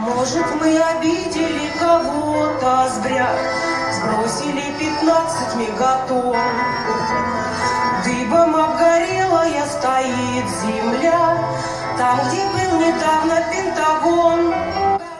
Может, 0.00 0.46
мы 0.60 0.74
обидели 0.80 1.68
кого-то 1.78 2.88
зря, 2.88 3.57
сбросили 3.98 4.72
15 4.78 5.56
мегатонн. 5.56 6.36
Дыбом 8.04 8.56
обгорелая 8.56 9.64
стоит 9.66 10.46
земля, 10.62 11.38
там, 11.98 12.18
где 12.28 12.42
был 12.54 12.78
недавно 12.80 13.36
Пентагон. 13.50 14.40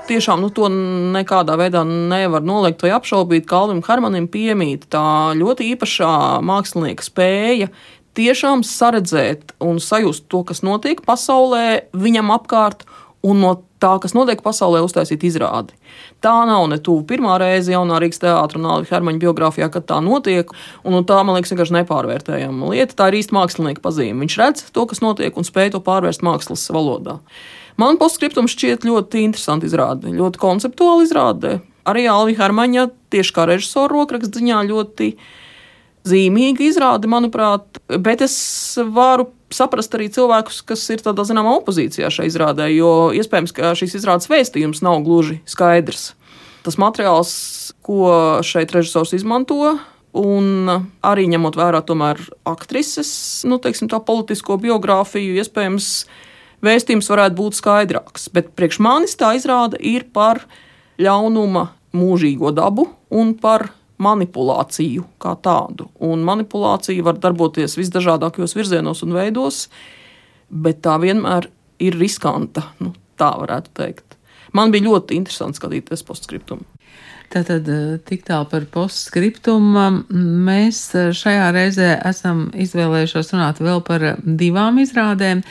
Tiešām 0.04 0.42
nu, 0.44 0.50
to 0.52 0.68
nekādā 0.68 1.56
veidā 1.56 1.80
nevar 1.84 2.44
noliegt 2.44 2.82
vai 2.84 2.92
apšaubīt. 2.92 3.46
Kalvim 3.48 3.80
Harmanim 3.86 4.28
piemīt 4.28 4.84
tā 4.92 5.32
ļoti 5.32 5.72
īpašā 5.72 6.44
mākslinieka 6.44 7.06
spēja 7.06 7.70
tiešām 8.14 8.62
saredzēt 8.66 9.54
un 9.64 9.80
sajust 9.82 10.28
to, 10.30 10.44
kas 10.46 10.62
notiek 10.66 11.02
pasaulē, 11.06 11.90
viņam 11.96 12.32
apkārt, 12.34 12.84
un 13.25 13.41
no 13.43 13.51
tā, 13.79 13.93
kas 14.03 14.13
notiek 14.15 14.41
pasaulē, 14.43 14.81
uztaisīt 14.83 15.23
izrādi. 15.27 15.75
Tā 16.23 16.33
nav 16.47 16.65
ne 16.71 16.79
tuvu 16.83 17.05
pirmā 17.07 17.37
reize 17.41 17.73
jaunā 17.73 17.99
Rīgas 18.01 18.21
teātrā 18.23 18.59
un 18.59 18.67
Alvija 18.69 18.97
Hermaņa 18.97 19.21
biogrāfijā, 19.23 19.69
kad 19.73 19.87
tā 19.89 19.99
notiek. 20.03 20.51
Un, 20.83 20.97
un 20.99 21.07
tā, 21.07 21.21
man 21.23 21.37
liekas, 21.37 21.53
vienkārši 21.53 21.77
nepārvērtējama 21.79 22.73
lieta. 22.73 22.97
Tā 22.99 23.09
ir 23.09 23.19
īsta 23.21 23.35
mākslinieka 23.35 23.83
pazīme. 23.83 24.23
Viņš 24.23 24.37
redz 24.41 24.67
to, 24.75 24.85
kas 24.89 25.03
notiek, 25.03 25.35
un 25.35 25.47
spēj 25.47 25.73
to 25.75 25.83
pārvērst 25.83 26.23
mākslas 26.27 26.67
valodā. 26.75 27.19
Man 27.79 27.99
postskriptums 27.99 28.55
šķiet 28.55 28.87
ļoti 28.87 29.23
interesanti 29.23 29.69
izrāde, 29.69 30.11
ļoti 30.11 30.41
konceptuāli 30.41 31.07
izrāde. 31.07 31.59
Arī 31.87 32.09
Alvija 32.11 32.43
Hermaņa 32.43 32.89
tieši 33.13 33.35
kā 33.35 33.47
režisora 33.47 33.93
rokraksta 33.95 34.41
ziņā 34.41 34.65
ļoti 34.67 35.13
zīmīga 36.07 36.63
izrāde, 36.67 37.09
manuprāt, 37.11 37.81
bet 37.99 38.23
es 38.25 38.37
varu 38.93 39.29
saprast 39.53 39.93
arī 39.97 40.09
cilvēkus, 40.13 40.61
kas 40.67 40.85
ir 40.93 41.03
tādā 41.03 41.25
zināmā 41.27 41.55
opozīcijā 41.59 42.11
šai 42.13 42.29
izrādē, 42.29 42.69
jo 42.73 43.09
iespējams, 43.17 43.53
ka 43.55 43.73
šīs 43.77 43.97
izrādes 43.99 44.29
vēstījums 44.29 44.83
nav 44.85 45.01
gluži 45.05 45.39
skaidrs. 45.49 46.13
Tas 46.65 46.77
materiāls, 46.81 47.33
ko 47.85 48.11
šeit 48.45 48.73
režisors 48.75 49.15
izmanto, 49.17 49.77
un 50.17 50.69
arī 51.05 51.27
ņemot 51.31 51.57
vērā 51.57 51.81
tomēr 51.85 52.21
aktrises, 52.49 53.11
nu, 53.49 53.59
teiksim, 53.61 53.89
tā 53.91 54.01
politisko 54.03 54.59
biogrāfiju, 54.61 55.37
iespējams, 55.41 55.89
vēstījums 56.65 57.09
varētu 57.11 57.37
būt 57.39 57.59
skaidrāks. 57.59 58.29
Bet 58.33 58.53
priekš 58.57 58.81
manis 58.83 59.17
tā 59.19 59.33
izrāda 59.37 59.79
ir 59.79 60.07
par 60.13 60.43
ļaunuma 60.99 61.69
mūžīgo 61.95 62.51
dabu 62.53 62.89
un 63.09 63.33
par 63.39 63.69
manipulāciju 63.99 65.05
kā 65.21 65.35
tādu. 65.43 65.89
Un 66.05 66.23
manipulācija 66.27 67.03
var 67.05 67.19
darboties 67.21 67.77
visdažādākajos 67.79 68.55
virzienos 68.57 69.03
un 69.05 69.15
veidos, 69.17 69.65
bet 70.49 70.81
tā 70.85 70.95
vienmēr 71.01 71.49
ir 71.83 71.97
riskanta. 71.99 72.69
Nu, 72.83 72.93
tā 73.19 73.33
varētu 73.41 73.75
teikt. 73.77 74.17
Man 74.55 74.71
bija 74.73 74.87
ļoti 74.87 75.19
interesanti 75.19 75.59
skatīties 75.59 76.05
postskriptumu. 76.07 76.65
Tātad 77.29 77.67
eh, 77.69 77.97
tik 78.09 78.23
tālu 78.25 78.47
par 78.49 78.63
postskriptumu. 78.73 79.89
Mēs 80.45 80.81
eh, 80.97 81.11
šajā 81.13 81.49
reizē 81.53 81.91
esam 82.09 82.47
izvēlējušos 82.57 83.35
runāt 83.35 83.61
vēl 83.61 83.83
par 83.85 84.05
divām 84.23 84.81
izrādēm 84.81 85.43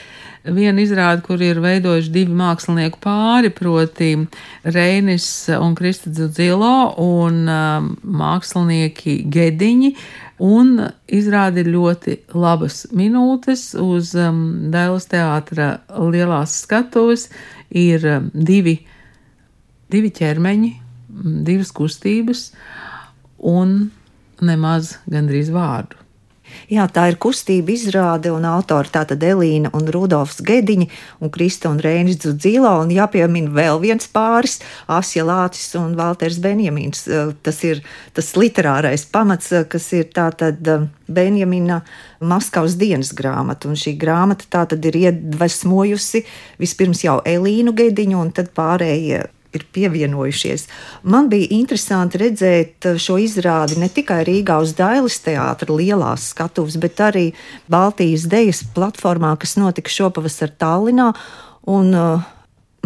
viena 0.55 0.83
izrāde, 0.83 1.23
kur 1.23 1.43
ir 1.43 1.61
veidojuši 1.63 2.13
divi 2.13 2.35
mākslinieku 2.37 3.01
pāri, 3.03 3.51
proti 3.55 4.15
Reinis 4.65 5.29
un 5.59 5.75
Krista 5.79 6.11
Dzilo 6.11 6.95
un 7.03 7.45
um, 7.53 7.93
mākslinieki 8.03 9.21
Gediņi. 9.33 9.93
Un 10.45 10.77
izrāda 11.11 11.63
ir 11.63 11.73
ļoti 11.75 12.19
labas 12.39 12.85
minūtes 12.95 13.73
uz 13.83 14.15
um, 14.19 14.71
Dēlas 14.73 15.09
teātra 15.11 15.71
lielās 15.99 16.61
skatuves. 16.65 17.29
Ir 17.75 18.07
um, 18.09 18.31
divi, 18.33 18.79
divi 19.91 20.13
ķermeņi, 20.15 20.73
divas 21.23 21.73
kustības 21.75 22.51
un 23.39 23.91
nemaz 24.43 24.97
gandrīz 25.11 25.51
vārdu. 25.55 25.99
Jā, 26.69 26.85
tā 26.93 27.07
ir 27.11 27.19
kustība 27.21 27.73
izrāde 27.73 28.31
un 28.33 28.45
autori 28.49 28.91
tātad 28.93 29.23
Elīna 29.25 29.71
un 29.77 29.89
Rudolfs 29.93 30.41
Gediņi 30.45 30.89
un 31.25 31.33
Krista 31.33 31.71
un 31.73 31.81
Rēnis 31.83 32.21
Dzudzīla 32.23 32.75
un 32.83 32.93
jāpiemina 32.93 33.53
vēl 33.55 33.81
viens 33.83 34.09
pāris- 34.13 34.59
Asja 34.99 35.25
Lācis 35.25 35.77
un 35.81 35.97
Valters 35.97 36.39
Benjamins. 36.39 37.07
Eh, 37.09 37.33
tas 37.43 37.63
ir 37.65 37.83
tas 38.15 38.33
literārais 38.35 39.07
pamats, 39.11 39.53
eh, 39.53 39.65
kas 39.65 39.93
ir 39.93 40.05
tātad 40.05 40.67
eh, 40.67 40.89
Benjamina 41.09 41.83
Maskavas 42.21 42.77
dienas 42.77 43.13
grāmata, 43.13 43.67
un 43.67 43.75
šī 43.75 43.97
grāmata 43.97 44.45
tātad 44.51 44.85
ir 44.85 44.93
iedvesmojusi 44.93 46.25
vispirms 46.59 47.05
jau 47.05 47.23
Elīnu 47.25 47.73
Gediņu 47.73 48.21
un 48.21 48.33
tad 48.33 48.53
pārējie 48.55 49.29
ir 49.57 49.65
pievienojušies. 49.73 50.67
Man 51.03 51.29
bija 51.33 51.49
interesanti 51.57 52.21
redzēt 52.23 52.89
uh, 52.89 52.99
šo 53.01 53.19
izrādi 53.23 53.79
ne 53.81 53.91
tikai 53.93 54.23
Rīgā 54.29 54.59
uz 54.65 54.75
Dailas 54.79 55.21
teātra 55.25 55.75
lielās 55.75 56.31
skatuves, 56.35 56.79
bet 56.81 57.01
arī 57.01 57.29
Baltijas 57.71 58.29
dejas 58.29 58.65
platformā, 58.75 59.37
kas 59.41 59.57
notika 59.61 59.93
šopavasar 59.93 60.53
Tallinā. 60.59 61.13
Un, 61.69 61.95
uh, 61.95 62.35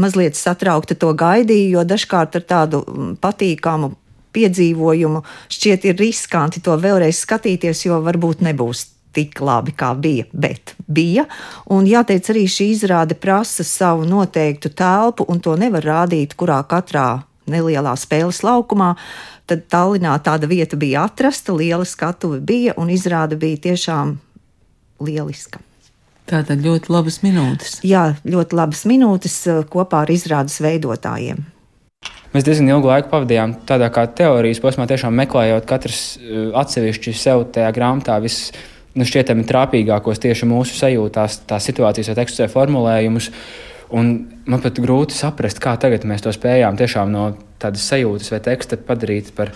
mazliet 0.00 0.37
satraukta 0.38 0.97
to 0.99 1.12
gaidīju, 1.14 1.76
jo 1.76 1.85
dažkārt 1.87 2.38
ar 2.38 2.47
tādu 2.49 2.83
mm, 2.87 3.16
patīkamu 3.23 3.92
piedzīvojumu 4.33 5.23
šķiet 5.52 5.90
ir 5.90 6.00
riskanti 6.00 6.62
to 6.64 6.76
vēlreiz 6.81 7.21
skatīties, 7.26 7.85
jo 7.87 8.00
varbūt 8.04 8.45
nebūs 8.47 8.87
tik 9.14 9.40
labi, 9.45 9.75
kā 9.76 9.92
bija, 9.99 10.26
bet 10.33 10.75
bija. 10.87 11.26
Un 11.73 11.88
jāteic, 11.88 12.31
arī 12.33 12.47
šī 12.50 12.71
izrāde 12.76 13.19
prasa 13.19 13.64
savu 13.66 14.07
noteiktu 14.09 14.73
telpu, 14.76 15.26
un 15.28 15.40
to 15.45 15.57
nevar 15.61 15.87
rādīt 15.87 16.37
kurā 16.38 16.62
katrā 16.69 17.23
nelielā 17.50 17.95
spēles 17.99 18.42
laukumā. 18.47 18.95
Tad 19.50 19.66
Tallinā 19.73 20.14
tāda 20.25 20.49
vieta 20.49 20.78
bija 20.78 21.07
atrasta, 21.09 21.54
liela 21.57 21.87
skatuve 21.88 22.40
bija, 22.40 22.76
un 22.78 22.92
izrāde 22.95 23.37
bija 23.38 23.61
tiešām 23.71 24.16
lieliska. 25.02 25.61
Tātad 26.31 26.62
ļoti 26.62 26.92
labas 26.92 27.19
minūtes. 27.25 27.81
Jā, 27.85 28.12
ļoti 28.23 28.57
labas 28.57 28.85
minūtes 28.88 29.35
eh, 29.50 29.64
kopā 29.69 30.04
ar 30.07 30.12
izrādes 30.14 30.61
veidotājiem. 30.62 31.42
Mēs 32.33 32.47
diezgan 32.47 32.71
ilgu 32.71 32.88
laiku 32.88 33.11
pavadījām 33.11 33.59
tādā 33.69 33.90
kā 33.92 34.07
teorijas 34.09 34.62
posmā, 34.62 34.87
tiešām 34.88 35.19
meklējot 35.19 35.66
katrs 35.69 36.02
eh, 36.16 36.52
atsevišķi 36.62 37.16
sev 37.19 37.49
tajā 37.52 37.73
grāmatā 37.75 38.21
viss 38.23 38.54
nu, 38.99 39.07
šķietami 39.09 39.47
trāpīgākos 39.49 40.21
tieši 40.23 40.49
mūsu 40.49 40.77
sajūtās, 40.77 41.43
tās 41.49 41.69
situācijas 41.69 42.13
vai 42.13 42.19
tekstē 42.21 42.49
formulējumus. 42.53 43.31
Un 43.93 44.13
man 44.49 44.63
pat 44.65 44.79
grūti 44.81 45.17
saprast, 45.17 45.61
kā 45.61 45.75
tagad 45.81 46.07
mēs 46.09 46.25
to 46.25 46.33
spējām 46.33 46.79
tiešām 46.81 47.11
no 47.13 47.27
tādas 47.61 47.85
sajūtas 47.91 48.33
vai 48.33 48.41
teksta 48.45 48.79
padarīt 48.81 49.35
par 49.37 49.53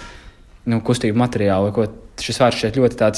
nu, 0.69 0.83
kustību 0.85 1.17
materiālu. 1.21 1.73
Ko 1.73 1.87
šis 2.21 2.41
vārds 2.43 2.61
šeit 2.61 2.77
ļoti 2.77 3.09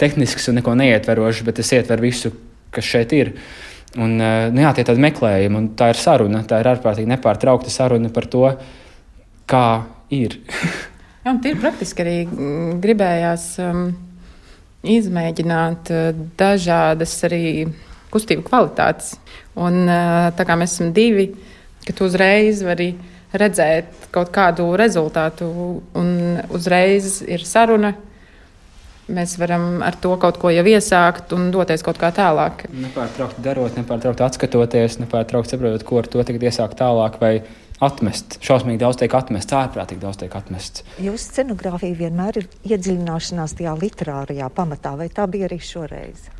tehnisks 0.00 0.48
un 0.48 0.60
neko 0.60 0.76
neietverošs, 0.80 1.44
bet 1.44 1.60
tas 1.60 1.72
ietver 1.76 2.00
visu, 2.04 2.32
kas 2.72 2.88
šeit 2.88 3.12
ir. 3.16 3.34
Un, 4.00 4.16
eh, 4.16 4.46
nu, 4.52 4.62
jā, 4.64 4.70
tie 4.72 4.84
ir 4.84 4.88
tādi 4.88 5.04
meklējumi, 5.04 5.58
un 5.58 5.66
tā 5.76 5.90
ir 5.92 6.00
saruna. 6.00 6.40
Tā 6.48 6.62
ir 6.62 6.70
ārkārtīgi 6.72 7.12
nepārtraukta 7.12 7.72
saruna 7.72 8.08
par 8.12 8.28
to, 8.32 8.46
kā 9.48 9.66
ir. 10.08 10.38
jā, 11.24 11.34
un 11.34 11.42
tie 11.44 11.52
ir 11.52 11.60
praktiski 11.60 12.04
arī 12.04 12.16
mm, 12.24 12.80
gribējās. 12.80 13.50
Um 13.68 13.84
izmēģināt 14.82 15.90
eh, 15.94 16.20
dažādas 16.38 17.14
arī 17.28 17.70
kustību 18.12 18.44
kvalitātes. 18.46 19.16
Un, 19.54 19.86
eh, 19.88 20.30
tā 20.36 20.46
kā 20.48 20.58
mēs 20.58 20.76
esam 20.76 20.92
divi, 20.96 21.30
ka 21.86 21.94
tu 21.96 22.06
uzreiz 22.08 22.62
vari 22.66 22.92
redzēt 23.32 24.08
kaut 24.12 24.32
kādu 24.34 24.72
rezultātu, 24.76 25.48
un 25.96 26.08
uzreiz 26.52 27.22
ir 27.24 27.46
saruna. 27.48 27.94
Mēs 29.12 29.34
varam 29.40 29.82
ar 29.82 29.96
to 30.00 30.12
kaut 30.20 30.36
ko 30.38 30.50
jau 30.52 30.62
iesākt 30.62 31.32
un 31.34 31.50
doties 31.52 31.82
kaut 31.82 31.98
kā 31.98 32.12
tālāk. 32.14 32.66
Nepārtraukti 32.70 33.42
darot, 33.44 33.74
nepārtraukti 33.76 34.24
atskatoties, 34.24 35.00
nepārtraukti 35.02 35.56
saprotot, 35.56 35.84
ko 35.88 35.98
ar 35.98 36.08
to 36.12 36.22
tagad 36.22 36.46
iesākt 36.46 36.78
tālāk. 36.78 37.18
Vai 37.20 37.32
atmest. 37.82 38.38
Šausmīgi 38.44 38.82
daudz 38.82 39.00
tiek 39.02 39.14
atmests, 39.18 39.54
ārprātīgi 39.58 40.02
daudz 40.02 40.20
tiek 40.22 40.36
atmests. 40.38 40.84
Jūsu 41.02 41.24
scenogrāfija 41.28 41.98
vienmēr 42.04 42.42
ir 42.42 42.50
iedziļināšanās 42.70 43.56
tajā 43.58 43.74
literārajā 43.80 44.52
pamatā, 44.54 44.94
vai 45.00 45.10
tā 45.12 45.26
bija 45.30 45.50
arī 45.50 45.60
šoreiz? 45.62 46.30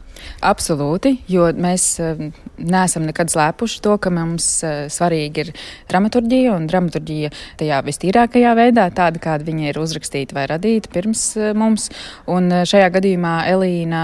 Absolūti, 0.42 1.14
jo 1.30 1.46
mēs 1.54 1.84
eh, 2.02 2.18
neesam 2.58 3.06
nekad 3.06 3.30
slēpuši 3.30 3.80
to, 3.84 3.94
ka 4.02 4.10
mums 4.14 4.46
eh, 4.66 4.86
svarīgi 4.90 5.44
ir 5.44 5.52
dramaturgija 5.90 6.56
un 6.56 6.66
dramaturgija 6.70 7.30
tajā 7.60 7.78
vistīrākajā 7.86 8.54
veidā, 8.58 8.88
tāda, 8.94 9.22
kāda 9.22 9.46
viņa 9.46 9.70
ir 9.70 9.80
uzrakstīta 9.82 10.36
vai 10.36 10.48
radīta 10.50 10.90
pirms 10.94 11.24
eh, 11.38 11.52
mums. 11.58 11.88
Un 12.30 12.50
šajā 12.68 12.90
gadījumā 12.96 13.36
Elīna 13.52 14.02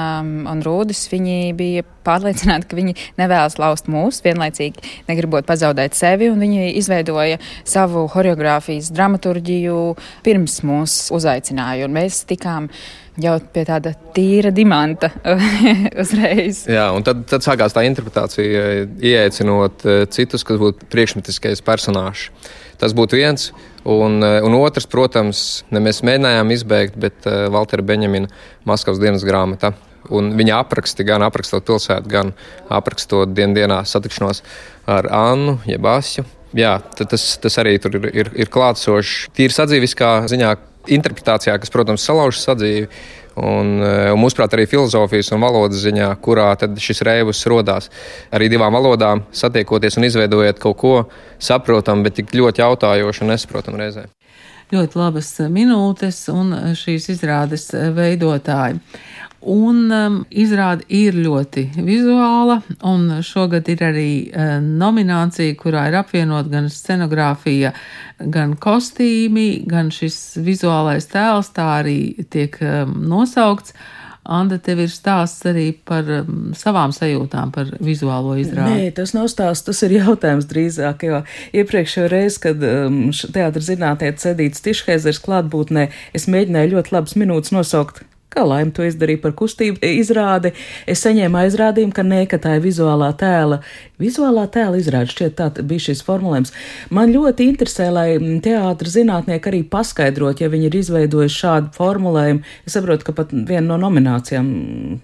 un 0.52 0.62
Rūdis 0.64 1.08
bija 1.58 1.84
pārliecināti, 2.06 2.68
ka 2.70 2.78
viņi 2.78 2.94
nevēlas 3.18 3.58
laust 3.60 3.90
mūs, 3.90 4.22
vienlaicīgi 4.24 5.02
negribot 5.10 5.48
pazaudēt 5.48 5.98
sevi, 5.98 6.30
un 6.32 6.40
viņi 6.42 6.70
izveidoja 6.78 7.40
savu 7.68 8.06
horeogrāfijas 8.14 8.92
dramaturgiju 8.94 9.82
pirms 10.26 10.62
mūs 10.66 11.00
uzaicināja. 11.14 11.88
Un 11.88 11.98
mēs 11.98 12.22
tikām 12.30 12.70
jau 13.22 13.34
pie 13.52 13.64
tāda 13.68 13.92
tīra 14.16 14.52
dimanta 14.54 15.10
uzreiz. 16.02 16.64
Jā, 16.70 16.88
un 16.94 17.04
tad, 17.06 17.24
tad 17.30 17.44
sākās 17.46 17.74
tā 17.76 17.84
interpretācija, 17.88 18.86
ieaicinot 18.98 19.86
eh, 19.86 20.04
citus, 20.14 20.46
kas 20.46 20.60
būtu 20.60 20.88
priekšmetiskais 20.92 21.62
personāžs. 21.66 22.28
Tas 22.78 22.94
būtu 22.94 23.18
viens. 23.18 23.50
Un, 23.88 24.20
eh, 24.22 24.38
un 24.44 24.54
otrs, 24.60 24.88
protams, 24.90 25.44
ne 25.74 25.82
mēs 25.82 26.02
mēģinājām 26.06 26.54
izbeigt, 26.54 26.98
bet 27.00 27.26
uh, 27.26 27.46
Valtera 27.52 27.82
Benjamina 27.82 28.30
Maskavas 28.68 29.00
dienas 29.02 29.26
grāmata. 29.26 29.74
Un 30.14 30.30
viņa 30.38 30.62
apraksti, 30.62 31.04
gan 31.04 31.24
aprakstot 31.26 31.66
pilsētu, 31.68 32.08
gan 32.08 32.32
aprakstot 32.72 33.34
dienā 33.34 33.82
satikšanos 33.84 34.42
ar 34.88 35.08
Annu, 35.12 35.58
jeb 35.68 35.88
Asju. 35.90 36.24
Jā, 36.56 36.78
tas, 36.96 37.24
tas 37.42 37.58
arī 37.60 37.74
tur 37.82 37.98
ir, 37.98 38.06
ir, 38.16 38.30
ir 38.40 38.48
klātsošs. 38.52 39.26
Tīri 39.36 39.52
sadzīviskā 39.52 40.12
ziņā, 40.30 40.54
interpretācijā, 40.86 41.56
kas, 41.60 41.72
protams, 41.72 42.04
salauž 42.04 42.38
sadzīvi. 42.42 42.88
Un, 43.38 43.78
eh, 43.82 44.10
un 44.10 44.18
mūsuprāt, 44.18 44.50
arī 44.50 44.66
filozofijas 44.66 45.30
un 45.32 45.40
valodas 45.40 45.84
ziņā, 45.84 46.08
kurā 46.18 46.50
šis 46.58 47.04
rēvus 47.06 47.44
radās. 47.46 47.88
Arī 48.32 48.48
divām 48.50 48.74
valodām 48.74 49.22
satiekoties 49.30 49.96
un 49.96 50.04
izveidojot 50.04 50.58
kaut 50.58 50.76
ko 50.76 50.94
saprotamu, 51.38 52.02
bet 52.02 52.14
tik 52.14 52.34
ļoti 52.34 52.64
jautājošu 52.64 53.22
un 53.22 53.28
nesaprotamu 53.28 53.78
reizē. 53.78 54.08
Ļoti 54.72 54.98
labas 55.00 55.30
minūtes 55.48 56.28
un 56.28 56.50
šīs 56.76 57.08
izrādes 57.14 57.70
veidotāji. 57.72 58.80
Un 59.38 59.84
um, 59.94 60.16
izrāde 60.34 60.82
ir 60.90 61.14
ļoti 61.14 61.68
vizuāla, 61.86 62.56
un 62.82 63.20
šogad 63.22 63.68
ir 63.70 63.84
arī 63.86 64.10
uh, 64.32 64.56
nominācija, 64.58 65.54
kurā 65.60 65.84
ir 65.92 65.98
apvienot 66.00 66.48
gan 66.50 66.66
scenogrāfija, 66.72 67.70
gan 68.34 68.56
kostīmi, 68.58 69.62
gan 69.70 69.92
šis 69.94 70.40
vizuālais 70.42 71.06
tēls, 71.12 71.52
tā 71.54 71.68
arī 71.84 72.00
tiek 72.34 72.58
um, 72.66 72.98
nosaukts. 73.06 73.76
Anda, 74.28 74.58
tev 74.60 74.82
ir 74.82 74.90
stāsts 74.92 75.46
arī 75.48 75.70
par 75.86 76.10
um, 76.18 76.50
savām 76.58 76.90
sajūtām 76.92 77.54
par 77.54 77.70
vizuālo 77.78 78.34
izrādi. 78.42 78.74
Nē, 78.74 78.90
tas 78.98 79.14
nav 79.16 79.30
stāsts, 79.32 79.64
tas 79.70 79.86
ir 79.86 80.00
jautājums 80.00 80.50
drīzāk, 80.50 81.06
jo 81.06 81.22
iepriekšējā 81.62 82.10
reizē, 82.12 82.42
kad 82.50 82.68
um, 82.74 83.00
teātris 83.14 83.70
zinātnē 83.70 84.12
cedīts 84.18 84.66
Tišheizers 84.66 85.22
klātbūtnē, 85.24 85.88
es 86.10 86.26
mēģināju 86.28 86.74
ļoti 86.74 86.98
labas 86.98 87.16
minūtes 87.22 87.54
nosaukt 87.54 88.02
Kā 88.28 88.44
laime 88.44 88.74
to 88.76 88.84
izdarīja 88.84 89.22
par 89.22 89.32
kustību 89.38 89.80
izrādi, 89.88 90.52
es 90.86 91.00
saņēmu 91.04 91.40
aizrādījumu, 91.42 91.94
ka 91.96 92.04
nē, 92.04 92.20
ka 92.28 92.38
tā 92.42 92.58
ir 92.58 92.64
vizuālā 92.66 93.08
tēla. 93.18 93.62
Vizuālā 93.98 94.44
tēla 94.52 94.78
izrāde 94.78 95.08
šķiet 95.14 95.36
tā 95.40 95.48
bija 95.58 95.86
šis 95.88 96.04
formulējums. 96.06 96.52
Man 96.94 97.14
ļoti 97.14 97.48
interesē, 97.48 97.88
lai 97.94 98.06
teātra 98.44 98.92
zinātnieki 98.92 99.52
arī 99.52 99.64
paskaidrot, 99.72 100.44
ja 100.44 100.52
viņi 100.52 100.68
ir 100.68 100.80
izveidojuši 100.82 101.40
šādu 101.42 101.74
formulējumu. 101.80 102.44
Es 102.68 102.76
saprotu, 102.76 103.08
ka 103.08 103.16
pat 103.22 103.32
viena 103.32 103.72
no 103.72 103.80
nominācijām 103.88 104.50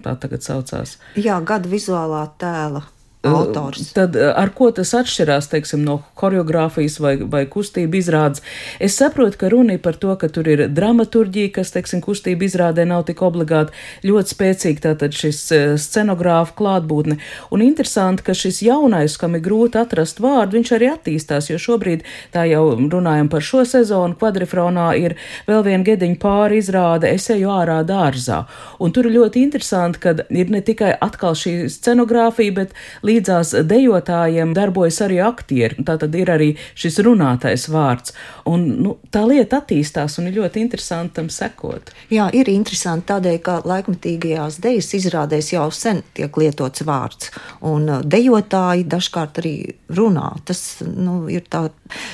tā 0.05 0.17
tagad 0.21 0.45
saucās. 0.45 0.99
Jā, 1.17 1.41
gada 1.41 1.71
vizuālā 1.71 2.27
tēla 2.39 2.85
autors. 3.29 3.91
Tad 3.95 4.15
ar 4.15 4.51
ko 4.55 4.69
tas 4.75 4.93
atšķirās, 4.97 5.49
teiksim, 5.51 5.83
no 5.85 5.99
choreogrāfijas 6.19 6.99
vai, 7.03 7.15
vai 7.21 7.43
kustību 7.51 7.99
izrādes? 7.99 8.43
Es 8.79 8.97
saprotu, 8.99 9.39
ka 9.41 9.49
runa 9.53 9.77
ir 9.77 9.81
par 9.83 9.97
to, 10.01 10.13
ka 10.19 10.29
tur 10.31 10.47
ir 10.51 10.65
dramaturģija, 10.75 11.53
kas, 11.59 11.73
teiksim, 11.75 12.01
kustību 12.05 12.47
izrādē 12.47 12.85
nav 12.89 13.05
tik 13.09 13.21
obligāti 13.25 13.75
ļoti 14.07 14.35
spēcīga, 14.35 14.83
tātad 14.89 15.15
šis 15.15 15.41
scenogrāfa 15.81 16.55
klātbūtne. 16.59 17.19
Un 17.55 17.65
interesanti, 17.65 18.25
ka 18.25 18.35
šis 18.37 18.61
jaunais, 18.65 19.17
kam 19.21 19.37
ir 19.37 19.43
grūti 19.45 19.79
atrast 19.81 20.21
vārdu, 20.23 20.59
viņš 20.59 20.73
arī 20.77 20.91
attīstās, 20.93 21.49
jo 21.51 21.59
šobrīd 21.61 22.05
tā 22.33 22.45
jau 22.49 22.63
runājam 22.75 23.29
par 23.31 23.45
šo 23.45 23.65
sezonu, 23.67 24.17
kvadrifronā 24.19 24.91
ir 24.99 25.17
vēl 25.49 25.63
viena 25.65 25.83
gediņa 25.87 26.19
pāri 26.21 26.59
izrāde, 26.61 27.11
es 27.11 27.29
eju 27.33 27.51
ārā 27.53 27.81
dārzā. 27.87 28.43
Un 28.79 28.93
tur 28.95 29.09
ir 29.09 29.17
ļoti 29.19 29.43
interesanti, 29.45 30.01
ka 30.03 30.15
ir 30.29 30.51
ne 30.53 30.61
tikai 30.65 30.93
atkal 31.01 31.35
šī 31.37 31.69
scenogrāfija, 31.71 32.55
bet 32.55 32.75
līdz 33.05 33.14
līdzās 33.15 33.55
dejotājiem 33.67 34.53
darbojas 34.55 35.01
arī 35.05 35.19
aktieri. 35.23 35.83
Tā 35.85 35.97
tad 36.01 36.15
ir 36.15 36.31
arī 36.31 36.51
šis 36.77 36.99
runātais 37.05 37.67
vārds. 37.71 38.13
Un, 38.49 38.65
nu, 38.83 38.95
tā 39.13 39.23
lieta 39.27 39.61
attīstās 39.61 40.19
un 40.19 40.29
ir 40.29 40.39
ļoti 40.39 40.61
interesanti 40.61 41.17
tam 41.19 41.29
sekot. 41.33 41.91
Jā, 42.13 42.27
ir 42.35 42.49
interesanti 42.51 43.09
tādēļ, 43.13 43.39
ka 43.45 43.57
laikmatīgajās 43.65 44.59
dejas 44.63 44.91
izrādēs 44.99 45.53
jau 45.55 45.67
sen 45.73 46.03
tiek 46.17 46.37
lietots 46.41 46.85
vārds. 46.85 47.31
Un 47.65 47.89
uh, 47.89 48.03
dejotāji 48.05 48.87
dažkārt 48.91 49.41
arī 49.41 49.55
runā. 49.95 50.33
Tas 50.45 50.61
nu, 50.85 51.23
ir 51.31 51.47
tā. 51.49 51.67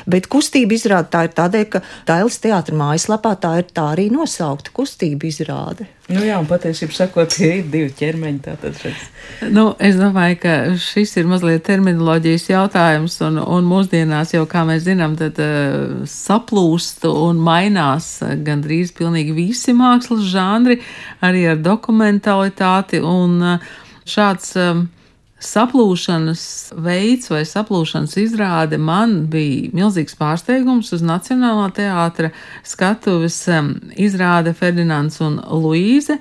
Bet 0.09 0.29
kustība 0.31 0.77
izrāde 0.77 1.11
tā 1.13 1.25
ir 1.27 1.35
tādēļ, 1.37 1.65
ka 1.73 1.83
Dailas 2.07 2.39
teātra 2.43 2.77
mājaslapā 2.77 3.35
tā 3.41 3.57
ir 3.61 3.71
tā 3.73 3.91
arī 3.95 4.09
nosaukta 4.13 4.73
kustība 4.75 5.29
izrāde. 5.29 5.89
Nu 6.09 6.23
jā, 6.25 6.35
un 6.41 6.47
patiesībā 6.49 6.95
sakot, 6.95 7.35
ir 7.45 7.67
divi 7.71 7.91
ķermeņi. 7.95 8.55
Nu, 9.53 9.67
es 9.79 9.97
domāju, 9.99 10.39
ka 10.41 10.55
šis 10.81 11.13
ir 11.21 11.29
mazliet 11.29 11.63
terminoloģijas 11.67 12.47
jautājums, 12.49 13.17
un, 13.27 13.39
un 13.41 13.67
mūsdienās 13.69 14.33
jau, 14.35 14.43
kā 14.49 14.65
mēs 14.67 14.85
zinām, 14.87 15.15
tad 15.19 15.39
uh, 15.41 16.01
saplūst 16.09 17.05
un 17.09 17.41
mainās 17.41 18.13
gandrīz 18.45 18.93
pilnīgi 18.97 19.35
visi 19.37 19.75
mākslas 19.77 20.25
žanri, 20.33 20.81
arī 21.23 21.45
ar 21.53 21.61
dokumentalitāti, 21.61 23.03
un 23.05 23.37
uh, 23.55 23.71
šāds 24.09 24.55
uh, 24.59 24.83
saplūšanas 25.41 26.43
veids 26.85 27.31
vai 27.31 27.41
saplūšanas 27.47 28.13
izrāde 28.21 28.77
man 28.77 29.25
bija 29.31 29.71
milzīgs 29.75 30.15
pārsteigums 30.19 30.91
uz 30.95 31.03
Nacionālā 31.05 31.67
teātra 31.75 32.29
skatuves 32.67 33.39
um, 33.51 33.73
izrāde 33.97 34.53
Ferdinands 34.57 35.21
un 35.25 35.39
Luīze. 35.41 36.19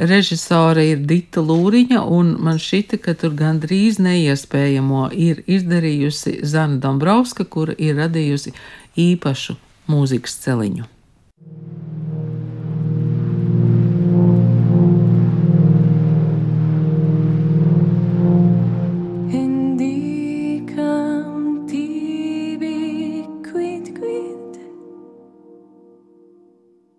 Režisore 0.00 0.84
ir 0.92 1.02
Dita 1.04 1.42
Lūriņa, 1.42 2.04
un 2.06 2.36
man 2.40 2.60
šķita, 2.62 3.00
ka 3.02 3.16
tur 3.18 3.34
gandrīz 3.36 3.98
neiespējamo 4.00 5.08
ir 5.12 5.42
izdarījusi 5.50 6.38
Zana 6.46 6.78
Dombrovska, 6.80 7.44
kura 7.50 7.74
ir 7.76 7.98
radījusi 7.98 8.54
īpašu 9.10 9.58
mūzikas 9.90 10.38
celiņu. 10.46 10.86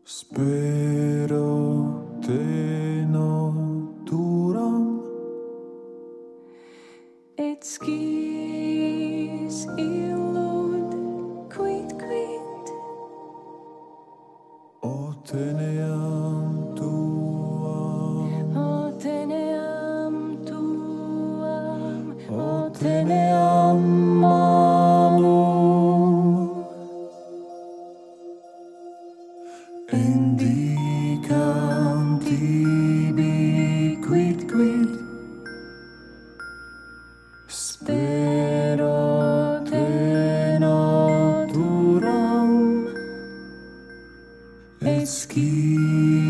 Spero 0.04 1.38
te 2.22 3.06
no. 3.08 3.41
It's 44.84 45.28
key. 45.28 46.21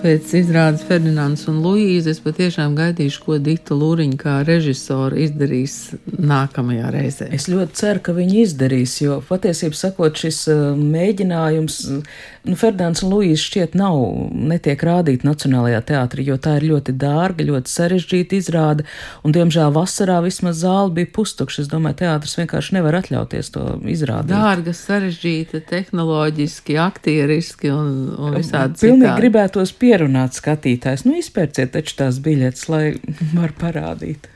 Pēc 0.00 0.32
izrādes 0.38 0.84
Ferdinands 0.88 1.46
un 1.50 1.60
Luīze. 1.64 2.12
Es 2.14 2.20
patiešām 2.24 2.74
gaidīšu, 2.78 3.22
ko 3.26 3.38
Dita 3.42 3.76
Lūriņa 3.76 4.18
kā 4.20 4.36
režisora 4.48 5.18
izdarīs 5.20 5.76
nākamajā 6.20 6.90
reizē. 6.94 7.28
Es 7.34 7.48
ļoti 7.50 7.76
ceru, 7.80 8.02
ka 8.04 8.14
viņi 8.16 8.42
izdarīs, 8.44 8.96
jo 9.02 9.18
patiesībā 9.26 9.76
sakot, 9.76 10.18
šis 10.20 10.42
uh, 10.52 10.60
mēģinājums, 10.78 11.78
nu, 12.48 12.56
Ferdinands 12.60 13.04
un 13.04 13.12
Luīze 13.14 13.42
šķiet 13.44 13.76
nav, 13.78 13.98
netiek 14.52 14.82
rādīt 14.86 15.24
Nacionālajā 15.26 15.82
teātrī, 15.92 16.26
jo 16.30 16.38
tā 16.42 16.56
ir 16.60 16.68
ļoti 16.70 16.94
dārga, 17.00 17.46
ļoti 17.48 17.72
sarežģīta 17.72 18.38
izrāde, 18.38 18.86
un 19.26 19.36
diemžēl 19.36 19.72
vasarā 19.76 20.20
vismaz 20.24 20.62
zāle 20.64 20.92
bija 20.96 21.10
pustukša. 21.16 21.64
Es 21.64 21.70
domāju, 21.72 22.00
teātris 22.02 22.36
vienkārši 22.40 22.76
nevar 22.78 23.00
atļauties 23.00 23.52
to 23.54 23.66
izrādīt. 23.90 24.34
Dārga, 24.34 24.74
sarežģīta, 24.76 25.62
tehnoloģiski, 25.70 26.78
aktieriski 26.80 27.72
un, 27.74 27.94
un 28.16 28.36
visādi. 28.38 28.78
Pilnīgi 28.80 29.06
citādi. 29.06 29.22
gribētos 29.24 29.74
pierunāt 29.80 30.36
skatītājs, 30.38 31.06
nu 31.08 31.16
izpērciet 31.20 31.74
taču 31.76 31.96
tās 32.02 32.20
biļetes, 32.24 32.68
lai 32.72 32.84
var 33.38 33.56
parādīt. 33.60 34.30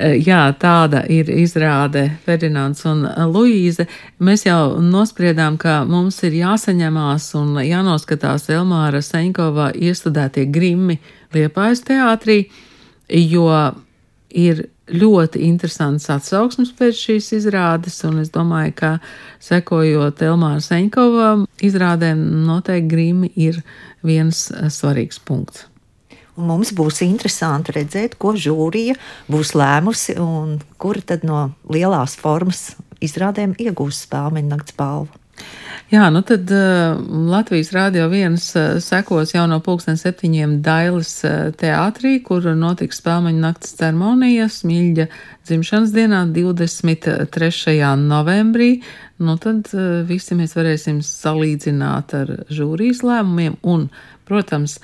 E, 0.00 0.14
jā, 0.24 0.40
tāda 0.56 1.02
ir 1.12 1.28
izrāde 1.28 2.06
Ferdinands 2.24 2.86
un 2.88 3.04
Luīze. 3.28 3.84
Mēs 4.24 4.46
jau 4.46 4.78
nospriedām, 4.80 5.58
ka 5.60 5.82
mums 5.84 6.22
ir 6.24 6.38
jāsaņemās 6.38 7.26
un 7.36 7.58
jānoskatās 7.66 8.48
Elmāra 8.54 9.02
Seņkova 9.04 9.74
iestudētie 9.76 10.46
grimi 10.48 10.96
Liepājas 11.36 11.84
teātrī, 11.84 12.38
jo 13.12 13.50
ir 14.30 14.64
ļoti 14.90 15.42
interesants 15.46 16.08
atsauksmes 16.10 16.72
pēc 16.78 16.96
šīs 17.04 17.32
izrādes, 17.36 18.00
un 18.08 18.22
es 18.24 18.32
domāju, 18.32 18.72
ka 18.80 18.92
sekojot 19.42 20.22
Elmāra 20.26 20.62
Seņkova 20.64 21.34
izrādēm, 21.66 22.24
noteikti 22.48 22.88
grimi 22.90 23.32
ir 23.36 23.60
viens 24.06 24.48
eh, 24.54 24.70
svarīgs 24.72 25.20
punkts. 25.28 25.69
Mums 26.40 26.72
būs 26.76 27.02
interesanti 27.06 27.74
redzēt, 27.76 28.16
ko 28.20 28.34
žūrija 28.34 28.96
būs 29.30 29.54
lēmusi 29.58 30.18
un 30.20 30.58
kura 30.80 31.04
tad 31.12 31.26
no 31.28 31.50
lielās 31.70 32.16
formas 32.20 32.70
izrādēm 33.04 33.56
iegūs 33.60 34.04
spēļu 34.06 34.46
nakts 34.48 34.76
balvu. 34.78 35.20
Jā, 35.90 36.04
nu 36.14 36.20
tad 36.22 36.46
uh, 36.54 37.00
Latvijas 37.30 37.72
Rādio 37.74 38.04
viens 38.12 38.44
uh, 38.54 38.76
sekos 38.78 39.32
jau 39.34 39.46
no 39.50 39.58
pulksten 39.64 39.96
septiņiem 39.98 40.60
Dailas 40.62 41.16
uh, 41.26 41.48
teātrī, 41.58 42.20
kur 42.22 42.46
notiks 42.54 43.00
spēlmeņu 43.02 43.42
naktas 43.42 43.74
ceremonija 43.80 44.46
Smilģa 44.52 45.08
dzimšanas 45.48 45.94
dienā 45.96 46.22
23. 46.30 47.80
novembrī. 48.04 48.70
Nu 49.18 49.34
tad 49.42 49.72
uh, 49.74 50.04
visi 50.06 50.38
mēs 50.38 50.54
varēsim 50.54 51.02
salīdzināt 51.02 52.14
ar 52.20 52.34
žūrijas 52.54 53.02
lēmumiem 53.02 53.58
un, 53.66 53.88
protams, 54.30 54.78